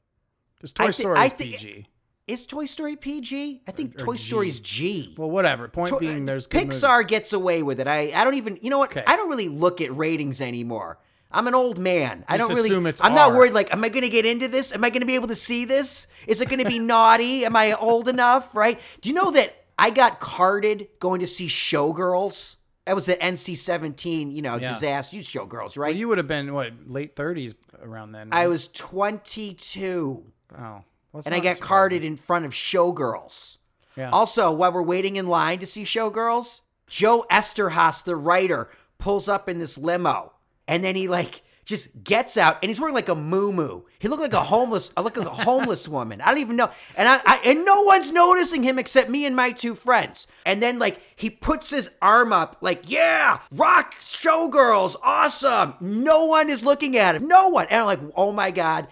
Just 0.67 0.77
Toy 0.77 0.85
I 0.85 0.87
thi- 0.89 0.93
Story 0.93 1.27
is 1.27 1.33
think- 1.33 1.51
PG. 1.53 1.87
Is 2.27 2.45
Toy 2.47 2.65
Story 2.65 2.97
PG? 2.97 3.63
I 3.69 3.71
think 3.71 3.95
or 3.95 4.05
Toy 4.05 4.17
G. 4.17 4.23
Story's 4.25 4.59
G. 4.61 5.15
Well, 5.17 5.31
whatever. 5.31 5.69
Point 5.69 5.91
To- 5.91 5.99
being, 6.01 6.23
uh, 6.25 6.27
there's 6.27 6.49
good 6.49 6.67
movies. 6.67 6.83
Pixar 6.83 7.07
gets 7.07 7.33
away 7.33 7.63
with 7.63 7.79
it. 7.79 7.87
I, 7.87 8.11
I 8.21 8.25
don't 8.25 8.35
even 8.35 8.59
you 8.61 8.69
know 8.71 8.79
what? 8.79 8.91
Okay. 8.91 9.05
I 9.07 9.15
don't 9.17 9.29
really 9.29 9.49
look 9.49 9.81
at 9.81 9.97
ratings 9.97 10.41
anymore. 10.41 10.99
I'm 11.31 11.47
an 11.47 11.55
old 11.55 11.79
man. 11.79 12.25
I 12.29 12.37
don't 12.37 12.49
really 12.55 12.75
I'm 12.75 13.15
not 13.15 13.31
R. 13.31 13.37
worried 13.37 13.53
like 13.53 13.73
am 13.73 13.85
I 13.85 13.91
going 13.91 14.03
to 14.03 14.09
get 14.09 14.25
into 14.27 14.49
this? 14.49 14.73
Am 14.73 14.83
I 14.85 14.91
going 14.91 15.01
to 15.01 15.07
be 15.07 15.15
able 15.15 15.29
to 15.29 15.35
see 15.37 15.65
this? 15.65 16.07
Is 16.27 16.41
it 16.41 16.49
going 16.49 16.59
to 16.65 16.69
be 16.69 16.79
naughty? 16.95 17.45
Am 17.45 17.55
I 17.55 17.75
old 17.75 18.09
enough, 18.09 18.55
right? 18.57 18.81
Do 19.03 19.09
you 19.09 19.15
know 19.15 19.31
that 19.33 19.55
I 19.79 19.91
got 19.91 20.19
carded 20.19 20.89
going 20.99 21.21
to 21.21 21.27
see 21.29 21.47
Showgirls? 21.47 22.57
That 22.87 22.95
was 22.95 23.07
the 23.07 23.17
NC-17, 23.17 24.33
you 24.33 24.43
know, 24.43 24.57
Yeah. 24.57 24.73
disaster. 24.73 25.17
You 25.17 25.23
Showgirls, 25.23 25.77
right? 25.77 25.91
Well, 25.93 25.97
you 25.97 26.09
would 26.09 26.19
have 26.19 26.29
been 26.29 26.55
what 26.55 26.73
late 26.87 27.15
30s 27.17 27.55
around 27.83 28.13
then. 28.13 28.29
I 28.33 28.47
was 28.47 28.69
22 28.69 30.25
Oh, 30.53 30.83
well, 31.13 31.23
and 31.25 31.35
I 31.35 31.39
got 31.39 31.57
surprising. 31.57 31.63
carded 31.63 32.05
in 32.05 32.17
front 32.17 32.45
of 32.45 32.53
Showgirls. 32.53 33.59
Yeah. 33.97 34.11
Also, 34.11 34.51
while 34.51 34.73
we're 34.73 34.83
waiting 34.83 35.17
in 35.17 35.27
line 35.27 35.59
to 35.61 35.67
see 35.67 35.85
Showgirls, 35.85 36.61
Joe 36.87 37.25
Eszterhas, 37.31 38.05
the 38.05 38.17
writer, 38.17 38.69
pulls 38.99 39.29
up 39.29 39.49
in 39.49 39.59
this 39.59 39.79
limo, 39.79 40.33
and 40.69 40.85
then 40.85 40.95
he 40.97 41.09
like 41.09 41.43
just 41.65 41.89
gets 42.05 42.37
out, 42.37 42.59
and 42.63 42.71
he's 42.71 42.81
wearing 42.81 42.95
like 42.95 43.09
a 43.09 43.15
moo 43.15 43.83
He 43.99 44.07
looked 44.07 44.23
like 44.23 44.33
a 44.33 44.45
homeless, 44.45 44.93
I 44.97 45.01
look 45.01 45.17
like 45.17 45.27
a 45.27 45.31
homeless 45.31 45.89
woman. 45.97 46.21
I 46.21 46.27
don't 46.27 46.39
even 46.39 46.57
know, 46.57 46.71
and 46.97 47.09
I, 47.09 47.21
I 47.27 47.41
and 47.45 47.65
no 47.65 47.83
one's 47.83 48.13
noticing 48.13 48.63
him 48.63 48.79
except 48.79 49.11
me 49.11 49.27
and 49.27 49.35
my 49.35 49.51
two 49.51 49.75
friends. 49.75 50.29
And 50.45 50.63
then 50.63 50.79
like 50.79 51.01
he 51.17 51.29
puts 51.29 51.71
his 51.71 51.91
arm 52.01 52.33
up, 52.33 52.59
like 52.61 52.89
yeah, 52.89 53.41
rock 53.51 53.97
Showgirls, 54.05 54.95
awesome. 55.03 55.75
No 55.81 56.27
one 56.27 56.51
is 56.51 56.65
looking 56.65 56.97
at 56.97 57.17
him, 57.17 57.27
no 57.27 57.49
one. 57.49 57.67
And 57.69 57.81
I'm 57.81 57.87
like, 57.87 58.01
oh 58.15 58.31
my 58.31 58.53
god, 58.53 58.87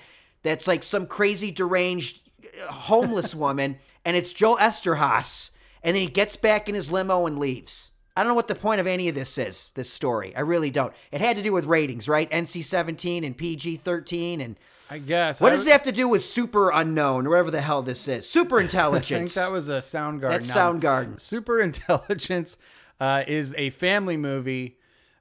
that's 0.45 0.69
like 0.69 0.85
some 0.85 1.09
crazy 1.09 1.51
deranged 1.51 2.21
homeless 2.69 3.35
woman, 3.45 3.79
and 4.05 4.17
it's 4.17 4.33
Joel 4.33 4.59
Eszterhas. 4.59 5.51
And 5.83 5.95
then 5.95 6.03
he 6.03 6.09
gets 6.09 6.37
back 6.37 6.69
in 6.69 6.75
his 6.75 6.91
limo 6.91 7.27
and 7.27 7.39
leaves. 7.39 7.91
I 8.17 8.23
don't 8.23 8.31
know 8.31 8.37
what 8.37 8.49
the 8.49 8.55
point 8.55 8.81
of 8.81 8.87
any 8.87 9.09
of 9.09 9.15
this 9.17 9.37
is, 9.37 9.73
this 9.75 9.91
story. 9.91 10.35
I 10.37 10.41
really 10.41 10.71
don't. 10.71 10.95
It 11.11 11.21
had 11.21 11.37
to 11.37 11.43
do 11.43 11.53
with 11.53 11.65
ratings, 11.65 12.09
right? 12.09 12.31
NC 12.31 12.65
17 12.65 13.25
and 13.25 13.37
PG 13.37 13.79
13. 13.79 14.41
And 14.41 14.57
I 14.89 14.99
guess. 14.99 15.41
what 15.41 15.53
I, 15.53 15.57
does 15.57 15.67
it 15.67 15.73
have 15.73 15.83
to 15.83 15.93
do 15.93 16.07
with 16.07 16.25
super 16.25 16.71
unknown, 16.71 17.27
or 17.27 17.31
whatever 17.31 17.51
the 17.51 17.61
hell 17.61 17.83
this 17.83 18.07
is? 18.07 18.29
Super 18.29 18.61
intelligence. 18.61 19.37
I 19.37 19.41
think 19.41 19.47
that 19.49 19.53
was 19.53 19.69
a 19.69 19.79
Soundgarden. 19.79 20.31
That's. 20.31 20.51
Soundgarden. 20.51 21.21
Super 21.21 21.61
Intelligence 21.61 22.57
uh, 23.01 23.25
is 23.27 23.55
a 23.59 23.71
family 23.71 24.17
movie. 24.17 24.79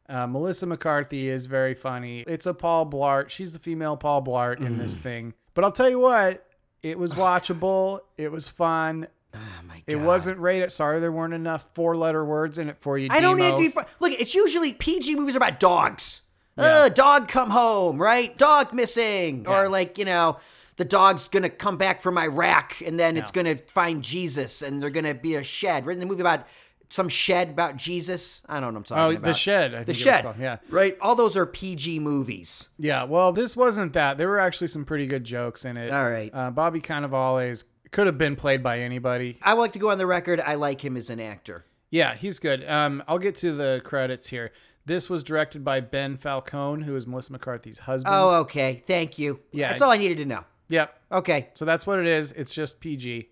Uh, 0.09 0.27
Melissa 0.27 0.65
McCarthy 0.65 1.29
is 1.29 1.45
very 1.45 1.73
funny. 1.73 2.21
It's 2.27 2.45
a 2.45 2.53
Paul 2.53 2.85
Blart. 2.89 3.29
She's 3.29 3.53
the 3.53 3.59
female 3.59 3.95
Paul 3.97 4.21
Blart 4.23 4.57
in 4.59 4.75
Mm. 4.75 4.77
this 4.79 4.97
thing. 4.97 5.33
But 5.53 5.63
I'll 5.63 5.71
tell 5.71 5.89
you 5.89 5.99
what, 5.99 6.45
it 6.81 6.99
was 6.99 7.13
watchable. 7.13 8.01
It 8.17 8.31
was 8.31 8.47
fun. 8.49 9.07
oh 9.33 9.39
my 9.67 9.75
God. 9.75 9.83
It 9.87 9.95
wasn't 9.97 10.39
rated. 10.39 10.71
Sorry, 10.71 10.99
there 10.99 11.11
weren't 11.11 11.33
enough 11.33 11.67
four-letter 11.73 12.23
words 12.25 12.57
in 12.57 12.69
it 12.69 12.77
for 12.79 12.97
you. 12.97 13.07
I 13.11 13.19
don't 13.21 13.37
need 13.37 13.43
Demo. 13.45 13.55
to 13.57 13.61
be. 13.61 13.69
Fr- 13.69 13.79
Look, 13.99 14.19
it's 14.19 14.35
usually 14.35 14.73
PG 14.73 15.15
movies 15.15 15.35
are 15.35 15.39
about 15.39 15.59
dogs. 15.59 16.21
Uh, 16.57 16.89
dog 16.89 17.27
come 17.27 17.49
home, 17.49 17.99
right? 17.99 18.37
Dog 18.37 18.73
missing, 18.73 19.43
Yeah. 19.45 19.61
or 19.61 19.69
like 19.69 19.97
you 19.97 20.05
know, 20.05 20.37
the 20.75 20.85
dog's 20.85 21.27
gonna 21.27 21.49
come 21.49 21.77
back 21.77 22.01
from 22.01 22.15
Iraq, 22.17 22.79
and 22.85 22.99
then 22.99 23.17
it's 23.17 23.31
gonna 23.31 23.57
find 23.69 24.03
Jesus, 24.03 24.61
and 24.61 24.81
they're 24.81 24.91
gonna 24.91 25.15
be 25.15 25.33
a 25.33 25.41
shed. 25.43 25.87
Right 25.87 25.93
in 25.93 25.99
the 25.99 26.05
movie 26.05 26.21
about 26.21 26.45
some 26.93 27.10
shed 27.10 27.49
about 27.49 27.75
Jesus. 27.75 28.43
I 28.47 28.60
don't 28.60 28.73
know 28.75 28.79
what 28.82 28.91
I'm 28.91 28.97
Oh, 28.97 29.01
talking 29.08 29.17
about. 29.17 29.27
Oh, 29.27 29.32
the 29.32 29.38
shed. 29.38 29.73
I 29.73 29.79
The 29.79 29.86
think 29.86 29.88
it 29.88 29.89
was 29.89 29.97
shed. 29.97 30.23
called. 30.23 30.36
Yeah. 30.39 30.58
Right. 30.69 30.95
All 31.01 31.15
those 31.15 31.36
are 31.36 31.47
PG 31.47 31.97
movies. 31.99 32.69
Yeah, 32.77 33.03
well, 33.06 33.34
this 33.34 33.56
wasn't 33.56 33.93
that. 33.93 34.19
There 34.19 34.27
were 34.27 34.39
actually 34.39 34.67
some 34.67 34.86
pretty 34.86 35.08
good 35.08 35.23
jokes 35.23 35.65
in 35.65 35.75
it. 35.75 35.91
All 35.91 36.08
right. 36.08 36.29
Uh, 36.32 36.51
Bobby 36.51 36.82
Cannavale 36.82 37.63
could 37.89 38.06
have 38.06 38.19
been 38.19 38.36
played 38.36 38.62
by 38.62 38.79
anybody. 38.79 39.39
I 39.41 39.56
would 39.56 39.62
like 39.62 39.73
to 39.73 39.79
go 39.79 39.89
on 39.89 39.97
the 39.97 40.06
record. 40.06 40.39
I 40.39 40.53
like 40.53 40.86
him 40.86 40.95
as 40.95 41.10
an 41.10 41.19
actor. 41.19 41.65
Yeah, 41.89 42.13
he's 42.13 42.38
good. 42.38 42.67
Um, 42.69 43.03
I'll 43.08 43.17
get 43.19 43.36
to 43.38 43.53
the 43.53 43.82
credits 43.84 44.27
here. 44.27 44.51
This 44.86 45.10
was 45.10 45.23
directed 45.23 45.63
by 45.63 45.79
Ben 45.79 46.15
Falcone, 46.17 46.84
who 46.84 46.95
is 46.95 47.08
Melissa 47.08 47.32
McCarthy's 47.32 47.79
husband. 47.79 48.13
Oh, 48.15 48.36
okay. 48.41 48.84
Thank 48.86 49.17
you. 49.17 49.39
Yeah. 49.51 49.69
That's 49.69 49.82
all 49.82 49.91
I 49.91 49.97
needed 49.97 50.17
to 50.17 50.25
know. 50.25 50.43
Yep. 50.69 50.95
Okay. 51.12 51.49
So 51.56 51.65
that's 51.65 51.88
what 51.88 51.97
it 51.99 52.06
is. 52.08 52.32
It's 52.34 52.53
just 52.53 52.79
PG. 52.79 53.29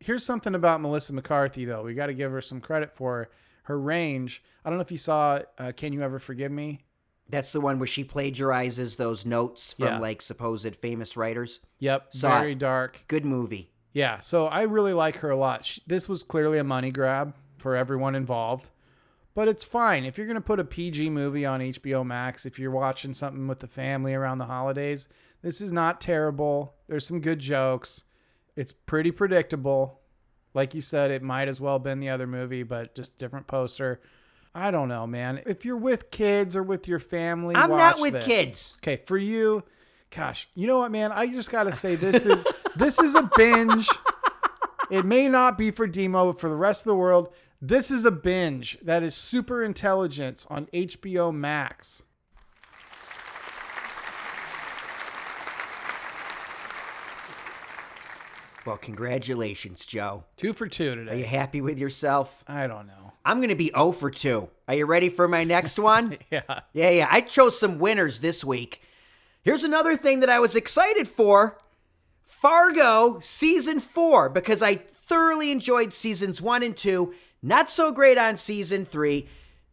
Here's 0.00 0.24
something 0.24 0.54
about 0.54 0.80
Melissa 0.80 1.12
McCarthy, 1.12 1.64
though. 1.64 1.82
We 1.82 1.94
got 1.94 2.06
to 2.06 2.14
give 2.14 2.30
her 2.30 2.40
some 2.40 2.60
credit 2.60 2.94
for 2.94 3.30
her, 3.64 3.78
range. 3.78 4.42
I 4.64 4.70
don't 4.70 4.78
know 4.78 4.82
if 4.84 4.92
you 4.92 4.98
saw 4.98 5.40
uh, 5.58 5.72
Can 5.72 5.92
You 5.92 6.02
Ever 6.02 6.18
Forgive 6.18 6.52
Me? 6.52 6.80
That's 7.28 7.52
the 7.52 7.60
one 7.60 7.78
where 7.78 7.86
she 7.86 8.04
plagiarizes 8.04 8.96
those 8.96 9.26
notes 9.26 9.74
from 9.74 9.86
Yeah. 9.86 9.98
like 9.98 10.22
supposed 10.22 10.74
famous 10.76 11.16
writers. 11.16 11.60
Yep. 11.78 12.14
Saw 12.14 12.38
very 12.38 12.52
it. 12.52 12.58
dark. 12.58 13.04
Good 13.08 13.24
movie. 13.26 13.70
Yeah, 13.92 14.20
so 14.20 14.46
I 14.46 14.62
really 14.62 14.92
like 14.92 15.16
her 15.16 15.30
a 15.30 15.36
lot. 15.36 15.64
Sh 15.64 15.80
this 15.86 16.08
was 16.08 16.22
clearly 16.22 16.58
a 16.58 16.64
money 16.64 16.90
grab 16.90 17.34
for 17.58 17.74
everyone 17.74 18.14
involved, 18.14 18.70
but 19.34 19.48
it's 19.48 19.64
fine. 19.64 20.04
If 20.04 20.16
you're 20.16 20.26
going 20.26 20.36
to 20.36 20.40
put 20.40 20.60
a 20.60 20.64
PG 20.64 21.10
movie 21.10 21.44
on 21.44 21.60
HBO 21.60 22.06
Max, 22.06 22.46
if 22.46 22.58
you're 22.58 22.70
watching 22.70 23.12
something 23.12 23.48
with 23.48 23.58
the 23.60 23.66
family 23.66 24.14
around 24.14 24.38
the 24.38 24.44
holidays, 24.46 25.08
this 25.42 25.60
is 25.60 25.72
not 25.72 26.00
terrible. 26.00 26.74
There's 26.86 27.06
some 27.06 27.20
good 27.20 27.40
jokes. 27.40 28.04
It's 28.58 28.72
pretty 28.72 29.12
predictable. 29.12 30.00
Like 30.52 30.74
you 30.74 30.80
said, 30.80 31.12
it 31.12 31.22
might 31.22 31.46
as 31.46 31.60
well 31.60 31.74
have 31.74 31.84
been 31.84 32.00
the 32.00 32.08
other 32.08 32.26
movie, 32.26 32.64
but 32.64 32.92
just 32.92 33.16
different 33.16 33.46
poster. 33.46 34.00
I 34.52 34.72
don't 34.72 34.88
know, 34.88 35.06
man. 35.06 35.40
If 35.46 35.64
you're 35.64 35.76
with 35.76 36.10
kids 36.10 36.56
or 36.56 36.64
with 36.64 36.88
your 36.88 36.98
family, 36.98 37.54
I'm 37.54 37.70
not 37.70 38.00
with 38.00 38.14
this. 38.14 38.24
kids. 38.24 38.76
Okay, 38.82 39.00
for 39.06 39.16
you, 39.16 39.62
gosh, 40.10 40.48
you 40.56 40.66
know 40.66 40.78
what, 40.78 40.90
man? 40.90 41.12
I 41.12 41.28
just 41.28 41.52
gotta 41.52 41.72
say 41.72 41.94
this 41.94 42.26
is 42.26 42.44
this 42.76 42.98
is 42.98 43.14
a 43.14 43.30
binge. 43.36 43.88
It 44.90 45.04
may 45.04 45.28
not 45.28 45.56
be 45.56 45.70
for 45.70 45.86
Demo, 45.86 46.32
but 46.32 46.40
for 46.40 46.48
the 46.48 46.56
rest 46.56 46.80
of 46.80 46.86
the 46.86 46.96
world, 46.96 47.32
this 47.62 47.92
is 47.92 48.04
a 48.04 48.10
binge 48.10 48.76
that 48.82 49.04
is 49.04 49.14
super 49.14 49.62
intelligence 49.62 50.48
on 50.50 50.66
HBO 50.74 51.32
Max. 51.32 52.02
Well, 58.68 58.76
congratulations, 58.76 59.86
Joe. 59.86 60.24
Two 60.36 60.52
for 60.52 60.68
two 60.68 60.94
today. 60.94 61.10
Are 61.10 61.14
you 61.14 61.24
happy 61.24 61.62
with 61.62 61.78
yourself? 61.78 62.44
I 62.46 62.66
don't 62.66 62.86
know. 62.86 63.14
I'm 63.24 63.38
going 63.38 63.48
to 63.48 63.54
be 63.54 63.72
0 63.74 63.92
for 63.92 64.10
2. 64.10 64.46
Are 64.68 64.74
you 64.74 64.84
ready 64.84 65.08
for 65.08 65.26
my 65.26 65.42
next 65.42 65.78
one? 65.78 66.18
Yeah. 66.30 66.42
Yeah, 66.74 66.90
yeah. 66.90 67.08
I 67.10 67.22
chose 67.22 67.58
some 67.58 67.78
winners 67.78 68.20
this 68.20 68.44
week. 68.44 68.82
Here's 69.40 69.64
another 69.64 69.96
thing 69.96 70.20
that 70.20 70.28
I 70.28 70.38
was 70.38 70.54
excited 70.54 71.08
for 71.08 71.56
Fargo 72.22 73.20
season 73.20 73.80
four, 73.80 74.28
because 74.28 74.60
I 74.60 74.74
thoroughly 74.74 75.50
enjoyed 75.50 75.94
seasons 75.94 76.42
one 76.42 76.62
and 76.62 76.76
two. 76.76 77.14
Not 77.42 77.70
so 77.70 77.90
great 77.90 78.18
on 78.18 78.36
season 78.36 78.84
three. 78.84 79.28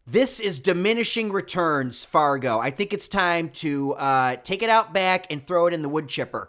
This 0.06 0.40
is 0.40 0.58
diminishing 0.58 1.32
returns, 1.32 2.02
Fargo. 2.02 2.60
I 2.60 2.70
think 2.70 2.94
it's 2.94 3.08
time 3.08 3.50
to 3.56 3.92
uh, 3.92 4.36
take 4.36 4.62
it 4.62 4.70
out 4.70 4.94
back 4.94 5.26
and 5.28 5.46
throw 5.46 5.66
it 5.66 5.74
in 5.74 5.82
the 5.82 5.90
wood 5.90 6.08
chipper. 6.08 6.48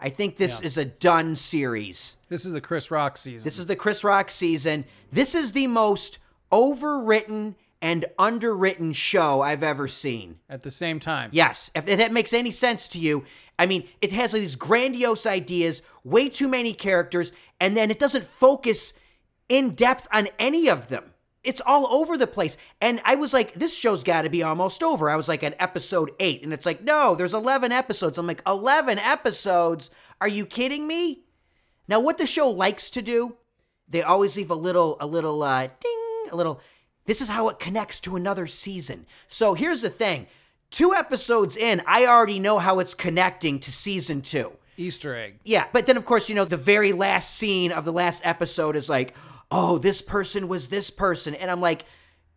I 0.00 0.08
think 0.10 0.36
this 0.36 0.60
Yeah. 0.60 0.66
is 0.66 0.76
a 0.76 0.84
done 0.84 1.36
series. 1.36 2.16
This 2.28 2.44
is 2.44 2.52
the 2.52 2.60
Chris 2.60 2.90
Rock 2.90 3.16
season. 3.16 3.44
This 3.44 3.58
is 3.58 3.66
the 3.66 3.76
Chris 3.76 4.04
Rock 4.04 4.30
season. 4.30 4.84
This 5.10 5.34
is 5.34 5.52
the 5.52 5.66
most 5.66 6.18
overwritten 6.52 7.54
and 7.82 8.04
underwritten 8.18 8.92
show 8.92 9.42
I've 9.42 9.62
ever 9.62 9.86
seen. 9.86 10.38
at 10.48 10.62
the 10.62 10.70
same 10.70 10.98
time. 11.00 11.30
Yes, 11.32 11.70
if 11.74 11.84
that 11.86 12.12
makes 12.12 12.32
any 12.32 12.50
sense 12.50 12.88
to 12.88 12.98
you. 12.98 13.24
I 13.58 13.66
mean, 13.66 13.88
it 14.02 14.12
has 14.12 14.32
these 14.32 14.56
grandiose 14.56 15.26
ideas, 15.26 15.82
way 16.04 16.28
too 16.28 16.48
many 16.48 16.72
characters, 16.72 17.32
and 17.60 17.76
then 17.76 17.90
it 17.90 17.98
doesn't 17.98 18.24
focus 18.24 18.92
in 19.48 19.70
depth 19.74 20.08
on 20.12 20.28
any 20.38 20.68
of 20.68 20.88
them. 20.88 21.12
It's 21.46 21.62
all 21.64 21.86
over 21.94 22.18
the 22.18 22.26
place. 22.26 22.56
And 22.80 23.00
I 23.04 23.14
was 23.14 23.32
like, 23.32 23.54
this 23.54 23.74
show's 23.74 24.04
got 24.04 24.22
to 24.22 24.28
be 24.28 24.42
almost 24.42 24.82
over. 24.82 25.08
I 25.08 25.16
was 25.16 25.28
like, 25.28 25.42
at 25.42 25.56
episode 25.60 26.10
eight. 26.18 26.42
And 26.42 26.52
it's 26.52 26.66
like, 26.66 26.82
no, 26.82 27.14
there's 27.14 27.34
11 27.34 27.72
episodes. 27.72 28.18
I'm 28.18 28.26
like, 28.26 28.42
11 28.46 28.98
episodes? 28.98 29.90
Are 30.20 30.28
you 30.28 30.44
kidding 30.44 30.86
me? 30.86 31.22
Now, 31.88 32.00
what 32.00 32.18
the 32.18 32.26
show 32.26 32.50
likes 32.50 32.90
to 32.90 33.00
do, 33.02 33.36
they 33.88 34.02
always 34.02 34.36
leave 34.36 34.50
a 34.50 34.56
little, 34.56 34.96
a 35.00 35.06
little, 35.06 35.42
uh, 35.42 35.68
ding, 35.80 36.26
a 36.32 36.36
little. 36.36 36.60
This 37.04 37.20
is 37.20 37.28
how 37.28 37.48
it 37.48 37.60
connects 37.60 38.00
to 38.00 38.16
another 38.16 38.48
season. 38.48 39.06
So 39.28 39.54
here's 39.54 39.82
the 39.82 39.90
thing: 39.90 40.26
two 40.70 40.92
episodes 40.92 41.56
in, 41.56 41.80
I 41.86 42.06
already 42.06 42.40
know 42.40 42.58
how 42.58 42.80
it's 42.80 42.94
connecting 42.94 43.60
to 43.60 43.70
season 43.70 44.22
two. 44.22 44.52
Easter 44.76 45.14
egg. 45.14 45.38
Yeah, 45.44 45.66
but 45.72 45.86
then 45.86 45.96
of 45.96 46.04
course, 46.04 46.28
you 46.28 46.34
know, 46.34 46.44
the 46.44 46.56
very 46.56 46.92
last 46.92 47.36
scene 47.36 47.70
of 47.70 47.84
the 47.84 47.92
last 47.92 48.22
episode 48.24 48.74
is 48.76 48.88
like, 48.88 49.14
oh, 49.50 49.78
this 49.78 50.02
person 50.02 50.48
was 50.48 50.68
this 50.68 50.90
person. 50.90 51.34
And 51.34 51.50
I'm 51.50 51.60
like, 51.60 51.84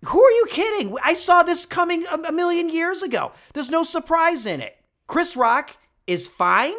who 0.05 0.23
are 0.23 0.31
you 0.31 0.45
kidding? 0.49 0.95
I 1.03 1.13
saw 1.13 1.43
this 1.43 1.65
coming 1.65 2.05
a, 2.07 2.31
million 2.31 2.69
years 2.69 3.01
ago. 3.01 3.31
There's 3.53 3.69
no 3.69 3.83
surprise 3.83 4.45
in 4.45 4.61
it. 4.61 4.77
Chris 5.07 5.35
Rock 5.35 5.75
is 6.07 6.27
fine, 6.27 6.75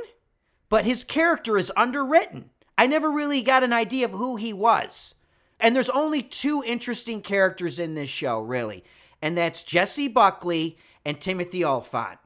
but 0.68 0.84
his 0.84 1.04
character 1.04 1.58
is 1.58 1.72
underwritten. 1.76 2.50
I 2.78 2.86
never 2.86 3.10
really 3.10 3.42
got 3.42 3.64
an 3.64 3.72
idea 3.72 4.06
of 4.06 4.12
who 4.12 4.36
he 4.36 4.52
was. 4.52 5.16
And 5.58 5.76
there's 5.76 5.90
only 5.90 6.22
two 6.22 6.62
interesting 6.64 7.20
characters 7.20 7.78
in 7.78 7.94
this 7.94 8.08
show, 8.08 8.40
really. 8.40 8.84
And 9.20 9.36
that's 9.36 9.62
Jessie 9.62 10.08
Buckley 10.08 10.78
and 11.04 11.20
Timothy 11.20 11.62
Olyphant. 11.62 12.19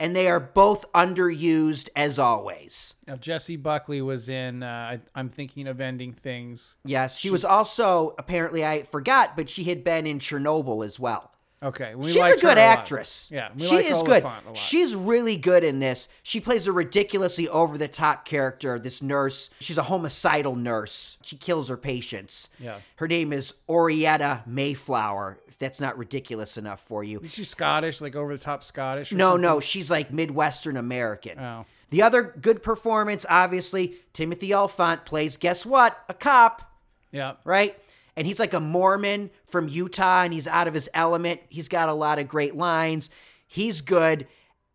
And 0.00 0.16
they 0.16 0.28
are 0.28 0.40
both 0.40 0.90
underused 0.92 1.90
as 1.94 2.18
always. 2.18 2.94
Now, 3.06 3.16
Jessie 3.16 3.56
Buckley 3.56 4.00
was 4.00 4.30
in. 4.30 4.62
Uh, 4.62 4.66
I, 4.66 5.00
I'm 5.14 5.28
thinking 5.28 5.68
of 5.68 5.80
ending 5.80 6.14
things. 6.14 6.74
Yes, 6.84 7.18
she 7.18 7.28
was 7.30 7.44
also 7.44 8.14
apparently 8.18 8.64
I 8.64 8.82
forgot, 8.82 9.36
but 9.36 9.50
she 9.50 9.64
had 9.64 9.84
been 9.84 10.06
in 10.06 10.18
Chernobyl 10.18 10.84
as 10.84 10.98
well. 10.98 11.32
Okay, 11.62 11.94
we 11.94 12.10
She's 12.10 12.16
a 12.24 12.36
good 12.36 12.44
lot. 12.44 12.58
actress. 12.58 13.28
Yeah, 13.30 13.50
we 13.54 13.66
she 13.66 13.74
like 13.76 13.84
is 13.84 14.02
good. 14.02 14.24
A. 14.24 14.40
She's 14.54 14.94
really 14.94 15.36
good 15.36 15.62
in 15.62 15.78
this. 15.78 16.08
She 16.22 16.40
plays 16.40 16.66
a 16.66 16.72
ridiculously 16.72 17.46
over 17.48 17.76
the 17.76 17.86
top 17.88 18.24
character, 18.24 18.78
this 18.78 19.02
nurse. 19.02 19.50
She's 19.60 19.76
a 19.76 19.82
homicidal 19.82 20.56
nurse. 20.56 21.18
She 21.22 21.36
kills 21.36 21.68
her 21.68 21.76
patients. 21.76 22.48
Yeah. 22.58 22.78
Her 22.96 23.06
name 23.06 23.30
is 23.34 23.52
Oraetta 23.68 24.46
Mayflower, 24.46 25.38
if 25.48 25.58
that's 25.58 25.80
not 25.80 25.98
ridiculous 25.98 26.56
enough 26.56 26.80
for 26.86 27.04
you. 27.04 27.20
Is 27.20 27.34
she 27.34 27.44
Scottish, 27.44 28.00
like 28.00 28.16
over 28.16 28.32
the 28.34 28.42
top 28.42 28.64
Scottish? 28.64 29.12
No, 29.12 29.32
something? 29.32 29.42
no, 29.42 29.60
she's 29.60 29.90
like 29.90 30.10
Midwestern 30.10 30.78
American. 30.78 31.38
Oh. 31.38 31.66
The 31.90 32.00
other 32.02 32.22
good 32.40 32.62
performance, 32.62 33.26
obviously, 33.28 33.96
Timothy 34.14 34.54
Olyphant 34.54 35.04
plays, 35.04 35.36
guess 35.36 35.66
what? 35.66 35.98
A 36.08 36.14
cop 36.14 36.62
Yeah. 37.12 37.34
right? 37.44 37.76
And 38.20 38.26
he's 38.26 38.38
like 38.38 38.52
a 38.52 38.60
Mormon 38.60 39.30
from 39.46 39.66
Utah 39.66 40.24
and 40.24 40.34
he's 40.34 40.46
out 40.46 40.68
of 40.68 40.74
his 40.74 40.90
element. 40.92 41.40
He's 41.48 41.70
got 41.70 41.88
a 41.88 41.94
lot 41.94 42.18
of 42.18 42.28
great 42.28 42.54
lines. 42.54 43.08
He's 43.46 43.80
good. 43.80 44.26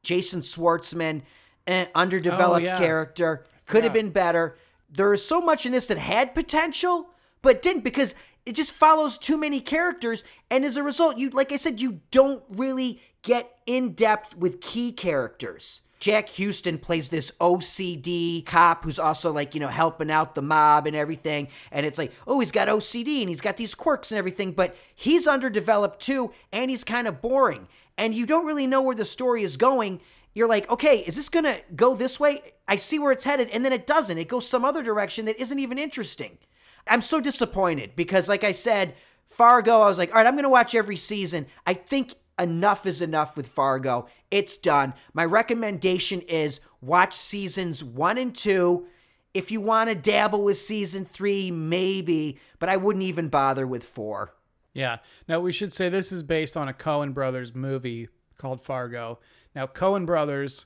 Jason 0.01 0.41
Schwartzman, 0.41 1.21
eh, 1.67 1.85
underdeveloped 1.93 2.63
Oh, 2.63 2.65
yeah. 2.65 2.79
character, 2.79 3.45
could 3.67 3.83
have 3.83 3.93
been 3.93 4.09
better. 4.09 4.57
There 4.89 5.13
is 5.13 5.23
so 5.23 5.41
much 5.41 5.63
in 5.67 5.73
this 5.73 5.85
that 5.85 5.99
had 5.99 6.33
potential, 6.33 7.11
but 7.43 7.61
didn't 7.61 7.83
because 7.83 8.15
it 8.47 8.53
just 8.53 8.71
follows 8.71 9.15
too 9.15 9.37
many 9.37 9.59
characters. 9.59 10.23
And 10.49 10.65
as 10.65 10.75
a 10.75 10.81
result, 10.81 11.19
you, 11.19 11.29
like 11.29 11.51
I 11.51 11.57
said, 11.57 11.79
you 11.79 12.01
don't 12.09 12.43
really 12.49 12.99
get 13.21 13.59
in 13.67 13.91
depth 13.93 14.35
with 14.35 14.59
key 14.59 14.91
characters. 14.91 15.81
Jack 16.05 16.29
Huston 16.29 16.77
plays 16.77 17.09
this 17.09 17.31
OCD 17.41 18.45
cop 18.45 18.83
who's 18.83 18.99
also 18.99 19.33
like, 19.33 19.55
you 19.55 19.59
know, 19.59 19.69
helping 19.69 20.11
out 20.11 20.35
the 20.35 20.41
mob 20.43 20.85
and 20.85 20.95
everything. 20.95 21.47
And 21.71 21.83
it's 21.83 21.97
like, 21.97 22.11
oh, 22.27 22.39
he's 22.39 22.51
got 22.51 22.67
OCD 22.67 23.21
and 23.21 23.29
he's 23.29 23.41
got 23.41 23.57
these 23.57 23.73
quirks 23.73 24.11
and 24.11 24.19
everything, 24.19 24.51
but 24.51 24.75
he's 24.93 25.25
underdeveloped 25.25 25.99
too, 25.99 26.31
and 26.51 26.69
he's 26.69 26.83
kind 26.83 27.07
of 27.07 27.23
boring. 27.23 27.67
And 27.97 28.13
you 28.13 28.27
don't 28.27 28.45
really 28.45 28.67
know 28.67 28.83
where 28.83 28.93
the 28.93 29.03
story 29.03 29.41
is 29.41 29.57
going. 29.57 29.99
You're 30.35 30.47
like, 30.47 30.69
okay, 30.69 30.99
is 30.99 31.15
this 31.15 31.27
gonna 31.27 31.57
go 31.75 31.95
this 31.95 32.19
way? 32.19 32.53
I 32.67 32.75
see 32.75 32.99
where 32.99 33.11
it's 33.11 33.23
headed, 33.23 33.49
and 33.49 33.65
then 33.65 33.73
it 33.73 33.87
doesn't. 33.87 34.19
It 34.19 34.27
goes 34.27 34.47
some 34.47 34.63
other 34.63 34.83
direction 34.83 35.25
that 35.25 35.41
isn't 35.41 35.57
even 35.57 35.79
interesting. 35.79 36.37
I'm 36.85 37.01
so 37.01 37.19
disappointed 37.19 37.95
because, 37.95 38.29
like 38.29 38.43
I 38.43 38.51
said, 38.51 38.93
Fargo, 39.25 39.81
I 39.81 39.87
was 39.87 39.97
like, 39.97 40.11
all 40.11 40.17
right, 40.17 40.27
I'm 40.27 40.35
gonna 40.35 40.49
watch 40.49 40.75
every 40.75 40.97
season. 40.97 41.47
I 41.65 41.73
think 41.73 42.13
enough 42.37 42.85
is 42.85 43.01
enough 43.01 43.37
with 43.37 43.47
Fargo. 43.47 44.07
It's 44.31 44.57
done. 44.57 44.93
My 45.13 45.25
recommendation 45.25 46.21
is 46.21 46.59
watch 46.81 47.15
seasons 47.15 47.83
one 47.83 48.17
and 48.17 48.35
two. 48.35 48.87
If 49.33 49.51
you 49.51 49.59
want 49.59 49.89
to 49.89 49.95
dabble 49.95 50.43
with 50.43 50.57
season 50.57 51.03
three, 51.03 51.51
maybe, 51.51 52.39
but 52.59 52.69
I 52.69 52.77
wouldn't 52.77 53.03
even 53.03 53.27
bother 53.27 53.67
with 53.67 53.83
four. 53.83 54.33
Yeah. 54.73 54.97
Now 55.27 55.39
we 55.39 55.51
should 55.51 55.73
say 55.73 55.89
this 55.89 56.11
is 56.11 56.23
based 56.23 56.55
on 56.55 56.69
a 56.69 56.73
Coen 56.73 57.13
Brothers 57.13 57.53
movie 57.53 58.09
called 58.37 58.61
Fargo. 58.61 59.19
Now 59.55 59.67
Coen 59.67 60.05
Brothers, 60.05 60.65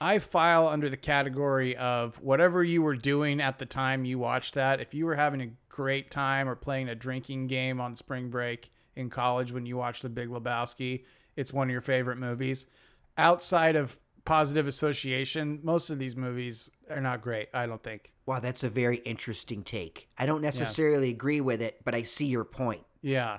I 0.00 0.18
file 0.18 0.66
under 0.66 0.88
the 0.88 0.96
category 0.96 1.76
of 1.76 2.20
whatever 2.22 2.64
you 2.64 2.82
were 2.82 2.96
doing 2.96 3.40
at 3.40 3.58
the 3.58 3.66
time 3.66 4.06
you 4.06 4.18
watched 4.18 4.54
that. 4.54 4.80
If 4.80 4.94
you 4.94 5.04
were 5.04 5.16
having 5.16 5.42
a 5.42 5.50
great 5.68 6.10
time 6.10 6.48
or 6.48 6.56
playing 6.56 6.88
a 6.88 6.94
drinking 6.94 7.46
game 7.46 7.80
on 7.80 7.96
spring 7.96 8.30
break 8.30 8.70
in 8.96 9.10
college 9.10 9.52
when 9.52 9.66
you 9.66 9.76
watched 9.76 10.02
The 10.02 10.08
Big 10.08 10.28
Lebowski, 10.28 11.04
it's 11.36 11.52
one 11.52 11.68
of 11.68 11.72
your 11.72 11.80
favorite 11.80 12.18
movies. 12.18 12.66
Outside 13.16 13.76
of 13.76 13.98
positive 14.24 14.66
association, 14.66 15.60
most 15.62 15.90
of 15.90 15.98
these 15.98 16.16
movies 16.16 16.70
are 16.90 17.00
not 17.00 17.22
great, 17.22 17.48
I 17.54 17.66
don't 17.66 17.82
think. 17.82 18.12
Wow, 18.26 18.40
that's 18.40 18.62
a 18.62 18.70
very 18.70 18.98
interesting 18.98 19.62
take. 19.62 20.08
I 20.18 20.26
don't 20.26 20.42
necessarily 20.42 21.10
agree 21.10 21.40
with 21.40 21.60
it, 21.60 21.80
but 21.84 21.94
I 21.94 22.02
see 22.02 22.26
your 22.26 22.44
point. 22.44 22.82
Yeah. 23.02 23.38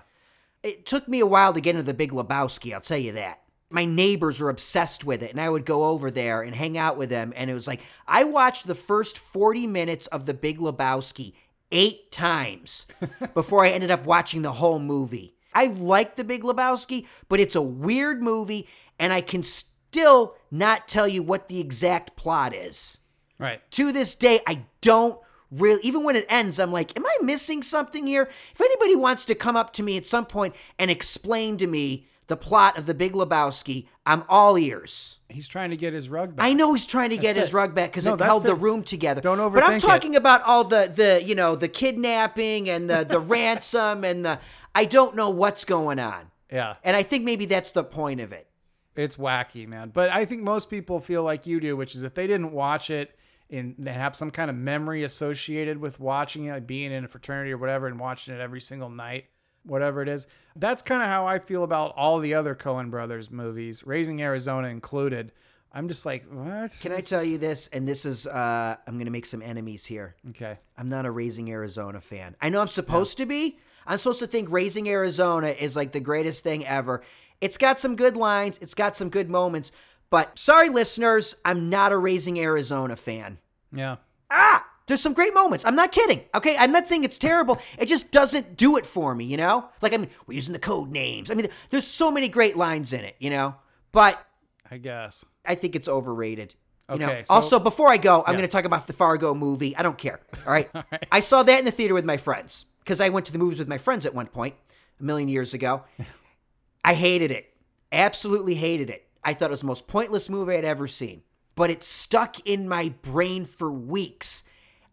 It 0.64 0.86
took 0.86 1.08
me 1.08 1.20
a 1.20 1.26
while 1.26 1.54
to 1.54 1.62
get 1.62 1.76
into 1.76 1.84
the 1.84 1.94
Big 1.94 2.12
Lebowski, 2.12 2.74
I'll 2.74 2.82
tell 2.82 2.98
you 2.98 3.14
that. 3.14 3.42
My 3.70 3.86
neighbors 3.86 4.42
were 4.42 4.50
obsessed 4.50 5.06
with 5.06 5.24
it, 5.24 5.32
and 5.32 5.40
I 5.40 5.50
would 5.50 5.66
go 5.66 5.86
over 5.86 6.12
there 6.12 6.42
and 6.42 6.54
hang 6.54 6.78
out 6.78 6.98
with 6.98 7.10
them. 7.10 7.32
And 7.38 7.50
it 7.50 7.54
was 7.54 7.68
like, 7.68 7.82
I 8.06 8.26
watched 8.26 8.68
the 8.68 8.76
first 8.76 9.18
40 9.18 9.66
minutes 9.68 10.08
of 10.08 10.26
the 10.26 10.34
Big 10.34 10.60
Lebowski 10.60 11.34
eight 11.72 12.12
times 12.12 12.86
before 13.34 13.64
I 13.64 13.70
ended 13.70 13.92
up 13.92 14.06
watching 14.06 14.42
the 14.42 14.52
whole 14.54 14.80
movie. 14.80 15.36
I 15.54 15.66
like 15.66 16.16
the 16.16 16.24
Big 16.24 16.44
Lebowski, 16.44 17.06
but 17.30 17.40
it's 17.40 17.56
a 17.56 17.62
weird 17.62 18.22
movie, 18.22 18.68
and 19.00 19.12
I 19.12 19.22
can 19.22 19.44
still 19.44 20.36
not 20.50 20.88
tell 20.88 21.08
you 21.08 21.22
what 21.24 21.50
the 21.50 21.60
exact 21.60 22.16
plot 22.16 22.54
is 22.54 23.00
Right. 23.40 23.62
to 23.72 23.92
this 23.92 24.16
day, 24.16 24.42
I 24.48 24.66
don't 24.82 25.20
really, 25.50 25.82
even 25.84 26.04
when 26.04 26.16
it 26.16 26.26
ends, 26.30 26.60
I'm 26.60 26.72
like, 26.72 26.96
am 26.96 27.06
I 27.06 27.18
missing 27.22 27.62
something 27.62 28.08
here? 28.08 28.30
If 28.54 28.62
anybody 28.62 28.96
wants 28.96 29.26
to 29.26 29.36
come 29.36 29.56
up 29.56 29.74
to 29.74 29.84
me 29.84 29.98
at 29.98 30.06
some 30.06 30.26
point 30.26 30.56
and 30.80 30.90
explain 30.90 31.58
to 31.58 31.68
me 31.68 32.08
the 32.32 32.38
plot 32.38 32.78
of 32.78 32.86
The 32.86 32.94
Big 32.94 33.12
Lebowski, 33.13 33.88
I'm 34.06 34.24
all 34.30 34.58
ears. 34.58 35.20
He's 35.30 35.48
trying 35.48 35.70
to 35.72 35.78
get 35.78 35.91
his 35.94 36.08
rug 36.10 36.36
back. 36.36 36.46
I 36.46 36.54
know 36.54 36.74
he's 36.74 36.88
trying 36.88 37.10
to 37.12 37.17
get 37.17 37.36
That's 37.36 37.48
his 37.48 37.50
it. 37.50 37.54
rug 37.54 37.76
back 37.76 37.91
because 37.91 38.06
No, 38.06 38.13
it 38.13 38.22
held 38.22 38.44
the 38.44 38.56
room 38.56 38.84
together. 38.84 39.20
Don't 39.22 39.38
overthink 39.38 39.54
But 39.54 39.63
I'm 39.63 39.72
overthink 39.74 39.78
it. 39.78 39.82
talking 39.82 40.15
about 40.15 40.41
all 40.44 40.63
the 40.63 40.91
the 40.96 41.22
you 41.24 41.36
know 41.36 41.56
the 41.56 41.67
kidnapping 41.67 42.70
and 42.70 42.89
the 42.89 43.04
the 43.04 43.20
ransom 43.36 44.04
and 44.04 44.26
the 44.26 44.39
I 44.74 44.86
don't 44.86 45.15
know 45.15 45.30
what's 45.30 45.65
going 45.65 46.00
on, 46.00 46.32
Yeah. 46.52 46.76
and 46.84 46.96
I 46.96 47.04
think 47.04 47.26
maybe 47.26 47.46
that's 47.46 47.72
the 47.72 47.84
point 47.84 48.22
of 48.22 48.32
it. 48.32 48.48
It's 48.96 49.17
wacky, 49.17 49.67
man. 49.67 49.91
But 49.94 50.10
I 50.10 50.24
think 50.26 50.41
most 50.44 50.70
people 50.70 51.00
feel 51.00 51.24
like 51.24 51.46
you 51.46 51.60
do, 51.60 51.76
which 51.78 51.96
is 51.96 52.04
if 52.04 52.13
they 52.13 52.28
didn't 52.28 52.52
watch 52.54 52.89
it 52.89 53.13
and 53.50 53.76
they 53.78 53.91
have 53.94 54.15
some 54.15 54.32
kind 54.32 54.50
of 54.50 54.56
memory 54.56 55.04
associated 55.04 55.78
with 55.80 56.00
watching 56.00 56.46
it, 56.46 56.52
like 56.54 56.67
being 56.67 56.91
in 56.94 57.04
a 57.04 57.08
fraternity 57.10 57.52
or 57.52 57.58
whatever, 57.58 57.88
and 57.88 58.00
watching 58.00 58.34
it 58.34 58.39
every 58.39 58.62
single 58.62 58.89
night, 58.89 59.26
whatever 59.65 60.02
it 60.02 60.10
is. 60.10 60.28
That's 60.56 60.82
kind 60.82 61.02
of 61.02 61.08
how 61.08 61.26
I 61.28 61.39
feel 61.39 61.63
about 61.63 61.93
all 61.95 62.19
the 62.19 62.34
other 62.34 62.56
Coen 62.56 62.89
brothers 62.89 63.32
movies, 63.32 63.86
Raising 63.86 64.21
Arizona 64.21 64.67
included. 64.67 65.32
I'm 65.74 65.88
just 65.88 66.06
like, 66.06 66.26
what? 66.30 66.78
Can 66.82 66.91
I 66.91 67.00
tell 67.00 67.24
you 67.24 67.38
this? 67.38 67.67
And 67.71 67.88
this 67.88 68.06
is 68.06 68.28
uh, 68.28 68.76
I'm 68.86 68.95
going 68.95 69.06
to 69.06 69.12
make 69.12 69.26
some 69.26 69.41
enemies 69.41 69.86
here. 69.86 70.15
Okay. 70.32 70.58
I'm 70.78 70.89
not 70.89 71.06
a 71.06 71.12
Raising 71.12 71.50
Arizona 71.50 72.02
fan. 72.02 72.36
I 72.41 72.50
know 72.50 72.60
I'm 72.60 72.67
supposed 72.67 73.17
to 73.19 73.26
be. 73.26 73.58
I'm 73.88 73.97
supposed 73.97 74.19
to 74.19 74.28
think 74.28 74.52
Raising 74.52 74.89
Arizona 74.89 75.47
is 75.47 75.76
like 75.76 75.91
the 75.93 76.00
greatest 76.00 76.43
thing 76.43 76.65
ever. 76.65 77.02
It's 77.39 77.58
got 77.58 77.80
some 77.80 77.95
good 77.95 78.15
lines, 78.15 78.60
it's 78.62 78.76
got 78.76 78.95
some 78.95 79.10
good 79.10 79.30
moments, 79.30 79.71
but 80.12 80.38
sorry, 80.38 80.69
listeners, 80.69 81.36
I'm 81.43 81.69
not 81.69 81.91
a 81.91 81.97
Raising 81.97 82.39
Arizona 82.39 82.95
fan. 82.95 83.39
Yeah. 83.74 83.95
Ah, 84.30 84.67
there's 84.92 85.02
some 85.02 85.14
great 85.14 85.34
moments. 85.34 85.64
I'm 85.64 85.76
not 85.76 85.94
kidding. 85.94 86.22
Okay, 86.36 86.58
I'm 86.58 86.74
not 86.74 86.86
saying 86.88 87.06
it's 87.06 87.18
terrible. 87.18 87.58
It 87.78 87.86
just 87.86 88.12
doesn't 88.12 88.58
do 88.58 88.76
it 88.76 88.86
for 88.86 89.16
me, 89.16 89.24
you 89.24 89.38
know? 89.38 89.70
Like, 89.82 89.94
I 89.94 89.98
mean, 89.98 90.10
we're 90.28 90.34
using 90.36 90.52
the 90.52 90.60
code 90.60 90.92
names. 90.92 91.32
I 91.32 91.34
mean, 91.34 91.48
there's 91.70 91.88
so 91.88 92.12
many 92.12 92.28
great 92.28 92.58
lines 92.58 92.92
in 92.92 93.02
it, 93.06 93.16
you 93.20 93.30
know? 93.30 93.56
But 93.94 94.26
I 94.70 94.78
guess. 94.78 95.24
I 95.46 95.56
think 95.56 95.76
it's 95.78 95.88
overrated. 95.88 96.56
You 96.92 96.98
know? 97.00 97.06
Okay, 97.10 97.24
so- 97.24 97.34
also, 97.34 97.58
before 97.60 97.88
I 97.90 97.96
go, 97.96 98.22
I'm 98.28 98.34
Yeah. 98.34 98.40
going 98.40 98.50
to 98.50 98.52
talk 98.52 98.66
about 98.66 98.88
the 98.88 98.94
Fargo 98.94 99.34
movie. 99.34 99.76
I 99.78 99.82
don't 99.82 99.98
care. 99.98 100.20
All 100.46 100.52
right. 100.52 100.70
All 100.76 100.84
right. 100.92 101.08
I 101.10 101.22
saw 101.22 101.42
that 101.44 101.58
in 101.60 101.64
the 101.66 101.72
theater 101.72 101.94
with 101.94 102.04
my 102.06 102.18
friends 102.18 102.66
because 102.80 103.00
I 103.00 103.08
went 103.08 103.26
to 103.28 103.32
the 103.32 103.40
movies 103.40 103.60
with 103.60 103.70
my 103.70 103.78
friends 103.78 104.06
at 104.06 104.14
one 104.14 104.28
point 104.28 104.56
a 105.00 105.04
million 105.04 105.30
years 105.30 105.54
ago. 105.54 105.84
I 106.84 106.96
hated 106.96 107.32
it. 107.32 107.54
Absolutely 107.94 108.56
hated 108.56 108.90
it. 108.90 109.08
I 109.24 109.34
thought 109.34 109.52
it 109.52 109.52
was 109.52 109.62
the 109.62 109.68
most 109.68 109.88
pointless 109.88 110.30
movie 110.30 110.56
I'd 110.56 110.66
ever 110.66 110.88
seen. 110.88 111.22
But 111.56 111.70
it 111.70 111.84
stuck 111.84 112.40
in 112.46 112.68
my 112.68 112.90
brain 113.02 113.46
for 113.46 113.72
weeks. 113.72 114.44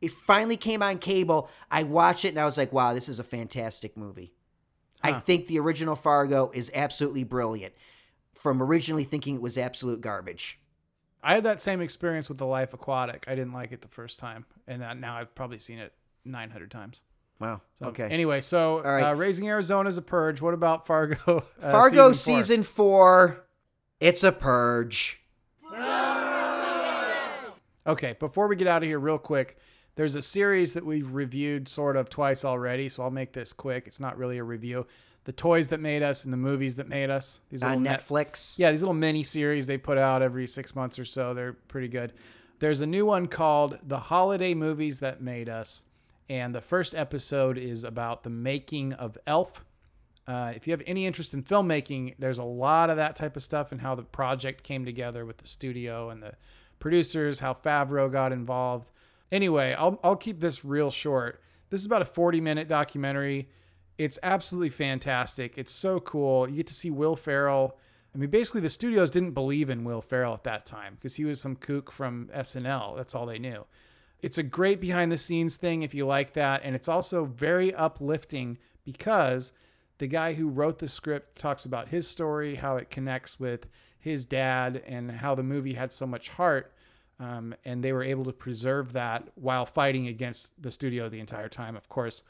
It 0.00 0.12
finally 0.12 0.56
came 0.56 0.82
on 0.82 0.98
cable. 0.98 1.50
I 1.70 1.82
watched 1.82 2.24
it 2.24 2.28
and 2.28 2.38
I 2.38 2.44
was 2.44 2.56
like, 2.56 2.72
wow, 2.72 2.94
this 2.94 3.08
is 3.08 3.18
a 3.18 3.24
fantastic 3.24 3.96
movie. 3.96 4.34
I 5.02 5.12
think 5.12 5.46
the 5.46 5.58
original 5.60 5.94
Fargo 5.94 6.50
is 6.52 6.70
absolutely 6.74 7.24
brilliant. 7.24 7.72
From 8.34 8.62
originally 8.62 9.04
thinking 9.04 9.36
it 9.36 9.40
was 9.40 9.56
absolute 9.58 10.00
garbage. 10.00 10.60
I 11.22 11.34
had 11.34 11.44
that 11.44 11.60
same 11.60 11.80
experience 11.80 12.28
with 12.28 12.38
The 12.38 12.46
Life 12.46 12.72
Aquatic. 12.72 13.24
I 13.26 13.34
didn't 13.34 13.52
like 13.52 13.72
it 13.72 13.80
the 13.82 13.88
first 13.88 14.18
time, 14.20 14.44
and 14.68 14.80
now 15.00 15.16
I've 15.16 15.34
probably 15.34 15.58
seen 15.58 15.78
it 15.78 15.92
900 16.24 16.70
times. 16.70 17.02
Wow. 17.40 17.60
So, 17.80 17.86
Okay. 17.88 18.04
Anyway, 18.04 18.40
so 18.40 18.82
right. 18.82 19.02
uh, 19.02 19.14
Raising 19.14 19.48
Arizona 19.48 19.88
is 19.88 19.96
a 19.96 20.02
purge. 20.02 20.40
What 20.40 20.54
about 20.54 20.86
Fargo? 20.86 21.16
uh, 21.62 21.70
Fargo 21.70 22.12
season 22.12 22.12
four? 22.12 22.42
season 22.42 22.62
four. 22.62 23.44
It's 24.00 24.22
a 24.22 24.32
purge. 24.32 25.20
Okay, 27.86 28.14
before 28.20 28.48
we 28.48 28.56
get 28.56 28.68
out 28.68 28.82
of 28.82 28.88
here, 28.88 28.98
real 28.98 29.16
quick, 29.18 29.56
there's 29.98 30.14
a 30.14 30.22
series 30.22 30.74
that 30.74 30.86
we've 30.86 31.12
reviewed 31.12 31.66
sort 31.66 31.96
of 31.96 32.08
twice 32.08 32.44
already, 32.44 32.88
so 32.88 33.02
I'll 33.02 33.10
make 33.10 33.32
this 33.32 33.52
quick. 33.52 33.88
It's 33.88 33.98
not 33.98 34.16
really 34.16 34.38
a 34.38 34.44
review. 34.44 34.86
The 35.24 35.32
toys 35.32 35.68
that 35.68 35.80
made 35.80 36.04
us 36.04 36.22
and 36.22 36.32
the 36.32 36.36
movies 36.36 36.76
that 36.76 36.88
made 36.88 37.10
us. 37.10 37.40
These 37.50 37.64
On 37.64 37.82
net- 37.82 38.02
Netflix. 38.02 38.60
yeah, 38.60 38.70
these 38.70 38.80
little 38.80 38.94
mini 38.94 39.24
series 39.24 39.66
they 39.66 39.76
put 39.76 39.98
out 39.98 40.22
every 40.22 40.46
six 40.46 40.76
months 40.76 41.00
or 41.00 41.04
so. 41.04 41.34
They're 41.34 41.54
pretty 41.54 41.88
good. 41.88 42.12
There's 42.60 42.80
a 42.80 42.86
new 42.86 43.06
one 43.06 43.26
called 43.26 43.80
The 43.82 43.98
Holiday 43.98 44.54
Movies 44.54 45.00
That 45.00 45.20
Made 45.20 45.48
Us. 45.48 45.82
And 46.28 46.54
the 46.54 46.60
first 46.60 46.94
episode 46.94 47.58
is 47.58 47.82
about 47.82 48.22
the 48.22 48.30
making 48.30 48.92
of 48.92 49.18
Elf. 49.26 49.64
Uh, 50.28 50.52
if 50.54 50.68
you 50.68 50.72
have 50.74 50.82
any 50.86 51.06
interest 51.06 51.34
in 51.34 51.42
filmmaking, 51.42 52.14
there's 52.20 52.38
a 52.38 52.44
lot 52.44 52.88
of 52.88 52.98
that 52.98 53.16
type 53.16 53.36
of 53.36 53.42
stuff 53.42 53.72
and 53.72 53.80
how 53.80 53.96
the 53.96 54.04
project 54.04 54.62
came 54.62 54.84
together 54.84 55.26
with 55.26 55.38
the 55.38 55.48
studio 55.48 56.08
and 56.08 56.22
the 56.22 56.34
producers, 56.78 57.40
how 57.40 57.52
Favreau 57.52 58.12
got 58.12 58.30
involved. 58.30 58.92
Anyway, 59.30 59.74
I'll, 59.74 59.98
I'll 60.02 60.16
keep 60.16 60.40
this 60.40 60.64
real 60.64 60.90
short. 60.90 61.42
This 61.70 61.80
is 61.80 61.86
about 61.86 62.02
a 62.02 62.06
40 62.06 62.40
minute 62.40 62.68
documentary. 62.68 63.48
It's 63.98 64.18
absolutely 64.22 64.70
fantastic. 64.70 65.58
It's 65.58 65.72
so 65.72 66.00
cool. 66.00 66.48
You 66.48 66.56
get 66.56 66.68
to 66.68 66.74
see 66.74 66.90
Will 66.90 67.16
Ferrell. 67.16 67.76
I 68.14 68.18
mean, 68.18 68.30
basically, 68.30 68.60
the 68.60 68.70
studios 68.70 69.10
didn't 69.10 69.32
believe 69.32 69.68
in 69.68 69.84
Will 69.84 70.00
Ferrell 70.00 70.34
at 70.34 70.44
that 70.44 70.66
time 70.66 70.94
because 70.94 71.16
he 71.16 71.24
was 71.24 71.40
some 71.40 71.56
kook 71.56 71.90
from 71.90 72.30
SNL. 72.34 72.96
That's 72.96 73.14
all 73.14 73.26
they 73.26 73.38
knew. 73.38 73.66
It's 74.20 74.38
a 74.38 74.42
great 74.42 74.80
behind 74.80 75.12
the 75.12 75.18
scenes 75.18 75.56
thing 75.56 75.82
if 75.82 75.94
you 75.94 76.06
like 76.06 76.32
that. 76.32 76.62
And 76.64 76.74
it's 76.74 76.88
also 76.88 77.24
very 77.24 77.74
uplifting 77.74 78.58
because 78.84 79.52
the 79.98 80.06
guy 80.06 80.34
who 80.34 80.48
wrote 80.48 80.78
the 80.78 80.88
script 80.88 81.38
talks 81.38 81.64
about 81.64 81.88
his 81.88 82.08
story, 82.08 82.56
how 82.56 82.76
it 82.76 82.90
connects 82.90 83.38
with 83.38 83.66
his 83.98 84.24
dad, 84.24 84.82
and 84.86 85.10
how 85.10 85.34
the 85.34 85.42
movie 85.42 85.74
had 85.74 85.92
so 85.92 86.06
much 86.06 86.30
heart. 86.30 86.72
Um, 87.20 87.54
and 87.64 87.82
they 87.82 87.92
were 87.92 88.02
able 88.04 88.24
to 88.26 88.32
preserve 88.32 88.92
that 88.92 89.28
while 89.34 89.66
fighting 89.66 90.06
against 90.06 90.52
the 90.60 90.70
studio 90.70 91.08
the 91.08 91.18
entire 91.20 91.48
time, 91.48 91.76
of 91.76 91.88
course. 91.88 92.22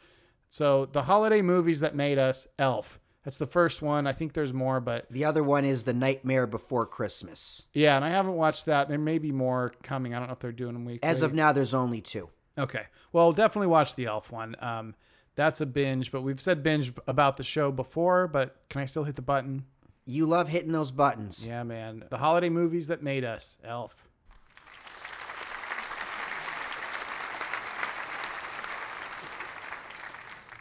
So 0.49 0.87
the 0.87 1.03
holiday 1.03 1.43
movies 1.43 1.81
that 1.81 1.95
made 1.95 2.19
us 2.19 2.47
Elf. 2.59 2.99
That's 3.25 3.37
the 3.37 3.47
first 3.47 3.83
one. 3.83 4.07
I 4.07 4.13
think 4.13 4.33
there's 4.33 4.55
more, 4.55 4.81
but 4.81 5.07
The 5.11 5.27
other 5.27 5.43
one 5.43 5.67
is 5.67 5.83
The 5.85 5.93
Nightmare 5.93 6.47
Before 6.47 6.87
Christmas. 6.87 7.67
yeah, 7.75 7.97
and 7.97 8.05
I 8.05 8.09
haven't 8.09 8.35
watched 8.37 8.65
that. 8.67 8.89
There 8.89 8.97
may 8.99 9.19
be 9.19 9.33
more 9.33 9.75
coming. 9.83 10.15
I 10.15 10.19
don't 10.19 10.29
know 10.29 10.33
if 10.33 10.39
they're 10.39 10.53
doing 10.53 10.73
them 10.73 10.87
weekly. 10.87 11.07
As 11.07 11.21
of 11.21 11.35
now, 11.35 11.53
there's 11.53 11.75
only 11.75 12.01
two. 12.01 12.31
Okay. 12.57 12.85
Well, 13.13 13.33
definitely 13.33 13.67
watch 13.69 13.95
the 13.95 14.07
Elf 14.07 14.33
one. 14.33 14.57
Um, 14.61 14.95
that's 15.35 15.61
a 15.61 15.67
binge, 15.67 16.11
but 16.11 16.23
we've 16.23 16.41
said 16.41 16.63
binge 16.63 16.93
about 17.07 17.37
the 17.37 17.45
show 17.45 17.71
before, 17.71 18.27
but 18.27 18.57
can 18.71 18.81
I 18.81 18.87
still 18.87 19.05
hit 19.05 19.17
the 19.17 19.23
button? 19.23 19.65
You 20.07 20.25
love 20.25 20.49
hitting 20.49 20.73
those 20.73 20.91
buttons. 20.91 21.47
Yeah, 21.47 21.63
man. 21.65 22.05
The 22.09 22.19
holiday 22.19 22.49
movies 22.49 22.87
that 22.87 23.03
made 23.03 23.25
us 23.25 23.59
Elf. 23.63 24.08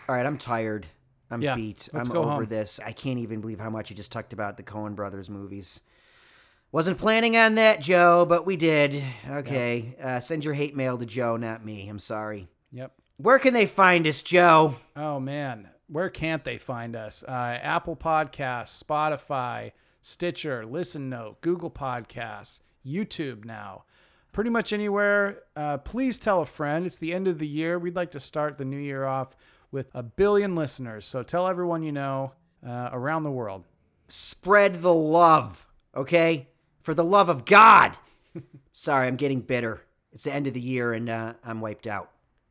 All 0.08 0.16
right, 0.16 0.26
I'm 0.26 0.38
tired. 0.38 0.88
I'm 1.30 1.42
Yeah, 1.42 1.56
beat. 1.56 1.90
I'm 1.94 2.10
over 2.12 2.30
home. 2.30 2.46
this. 2.46 2.80
I 2.84 2.94
can't 2.94 3.20
even 3.20 3.42
believe 3.42 3.60
how 3.60 3.70
much 3.70 3.90
you 3.90 3.96
just 3.96 4.12
talked 4.12 4.32
about 4.34 4.58
the 4.58 4.64
Coen 4.64 4.96
Brothers 4.96 5.30
movies. 5.30 5.82
Wasn't 6.72 6.98
planning 6.98 7.36
on 7.36 7.56
that, 7.56 7.82
Joe, 7.82 8.26
but 8.26 8.46
we 8.46 8.56
did. 8.56 9.04
Okay. 9.30 9.96
Uh, 10.02 10.20
send 10.20 10.46
your 10.46 10.54
hate 10.54 10.76
mail 10.76 10.98
to 10.98 11.06
Joe, 11.06 11.38
not 11.38 11.66
me. 11.66 11.88
I'm 11.90 12.00
sorry. 12.00 12.48
Yep. 12.72 12.94
Where 13.18 13.40
can 13.40 13.54
they 13.54 13.66
find 13.66 14.06
us, 14.06 14.22
Joe? 14.22 14.76
Oh 14.96 15.20
man, 15.20 15.70
where 15.88 16.10
can't 16.10 16.44
they 16.44 16.58
find 16.58 16.96
us? 16.96 17.24
Uh, 17.28 17.58
Apple 17.62 17.96
Podcasts, 17.96 18.82
Spotify, 18.84 19.72
Stitcher, 20.02 20.66
Listen 20.66 21.10
Note, 21.10 21.42
Google 21.42 21.72
Podcasts, 21.72 22.60
YouTube 22.86 23.44
now. 23.44 23.86
Pretty 24.34 24.50
much 24.52 24.72
anywhere. 24.72 25.40
Uh, 25.56 25.78
please 25.80 26.20
tell 26.20 26.42
a 26.42 26.46
friend. 26.46 26.86
It's 26.86 26.98
the 26.98 27.14
end 27.14 27.28
of 27.28 27.40
the 27.40 27.48
year. 27.48 27.80
We'd 27.80 27.96
like 27.96 28.12
to 28.12 28.20
start 28.20 28.58
the 28.60 28.66
new 28.66 28.78
year 28.78 29.04
off 29.06 29.36
with 29.78 29.92
a 29.94 30.02
billion 30.02 30.56
listeners. 30.56 31.06
So 31.06 31.22
tell 31.22 31.48
everyone 31.48 31.84
you 31.84 31.92
know 31.92 32.32
uh, 32.68 32.90
around 32.92 33.22
the 33.22 33.32
world. 33.32 33.64
Spread 34.08 34.82
the 34.82 34.94
love, 34.94 35.68
okay? 35.96 36.48
For 36.82 36.96
the 36.96 37.04
love 37.04 37.30
of 37.30 37.46
God. 37.46 37.96
sorry, 38.74 39.08
I'm 39.08 39.18
getting 39.18 39.40
bitter. 39.40 39.84
It's 40.12 40.24
the 40.24 40.34
end 40.34 40.48
of 40.48 40.56
the 40.56 40.60
year 40.60 40.94
and 40.94 41.08
uh, 41.08 41.34
I'm 41.46 41.62
wiped 41.62 41.86
out. 41.86 42.10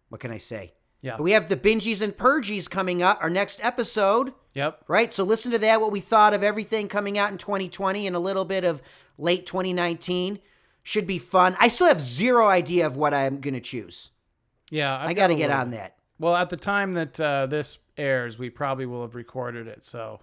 What 0.09 0.21
can 0.21 0.31
I 0.31 0.39
say? 0.39 0.73
Yeah. 1.03 1.17
But 1.17 1.25
we 1.25 1.33
have 1.33 1.49
the 1.49 1.57
binges 1.57 2.01
and 2.01 2.17
purgies 2.17 2.71
coming 2.71 3.03
up, 3.03 3.19
our 3.21 3.29
next 3.29 3.61
episode. 3.65 4.33
Yep. 4.55 4.85
right? 4.87 5.13
So 5.13 5.25
listen 5.25 5.51
to 5.51 5.59
that, 5.59 5.81
what 5.81 5.91
we 5.91 5.99
thought 6.01 6.33
of 6.33 6.45
everything 6.45 6.87
coming 6.87 7.19
out 7.19 7.33
in 7.33 7.39
2020 7.39 8.07
and 8.07 8.15
a 8.15 8.21
little 8.21 8.45
bit 8.45 8.63
of 8.63 8.81
late 9.19 9.47
2019. 9.47 10.39
Should 10.85 11.09
be 11.09 11.19
fun. 11.19 11.57
I 11.59 11.67
still 11.67 11.89
have 11.89 12.01
zero 12.01 12.47
idea 12.47 12.87
of 12.87 12.97
what 12.97 13.13
I'm 13.13 13.41
going 13.41 13.55
to 13.55 13.61
choose. 13.61 14.11
Yeah. 14.71 14.97
I've 14.97 15.09
I 15.09 15.13
got 15.15 15.27
to 15.27 15.35
get 15.35 15.49
little- 15.49 15.63
on 15.63 15.71
that. 15.73 15.96
Well, 16.19 16.35
at 16.35 16.51
the 16.51 16.57
time 16.57 16.95
that 16.95 17.21
uh, 17.21 17.47
this 17.47 17.79
airs, 17.97 18.39
we 18.39 18.51
probably 18.51 18.87
will 18.87 19.03
have 19.03 19.15
recorded 19.15 19.67
it. 19.67 19.85
So 19.85 20.21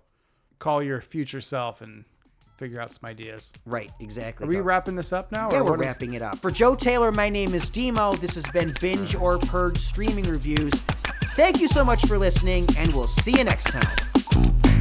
call 0.60 0.82
your 0.82 1.02
future 1.02 1.42
self 1.42 1.82
and 1.82 2.06
figure 2.56 2.80
out 2.80 2.92
some 2.92 3.10
ideas. 3.10 3.52
Right, 3.66 3.92
exactly. 4.00 4.46
Are 4.46 4.50
we 4.50 4.60
wrapping 4.60 4.96
this 4.96 5.12
up 5.12 5.32
now? 5.32 5.52
yeah, 5.52 5.60
or 5.60 5.64
we're 5.66 5.78
wrapping 5.78 6.14
it 6.14 6.22
up. 6.22 6.38
For 6.38 6.50
Joe 6.50 6.76
Taylor, 6.76 7.12
my 7.12 7.30
name 7.30 7.54
is 7.54 7.70
Demo. 7.70 8.14
This 8.14 8.36
has 8.36 8.46
been 8.54 8.74
Binge 8.80 9.16
or 9.16 9.38
Purge 9.38 9.80
Streaming 9.80 10.26
Reviews. 10.26 10.74
Thank 11.36 11.60
you 11.60 11.68
so 11.68 11.84
much 11.84 12.06
for 12.06 12.18
listening, 12.18 12.68
and 12.78 12.94
we'll 12.94 13.08
see 13.08 13.38
you 13.38 13.44
next 13.44 13.66
time. 13.66 14.73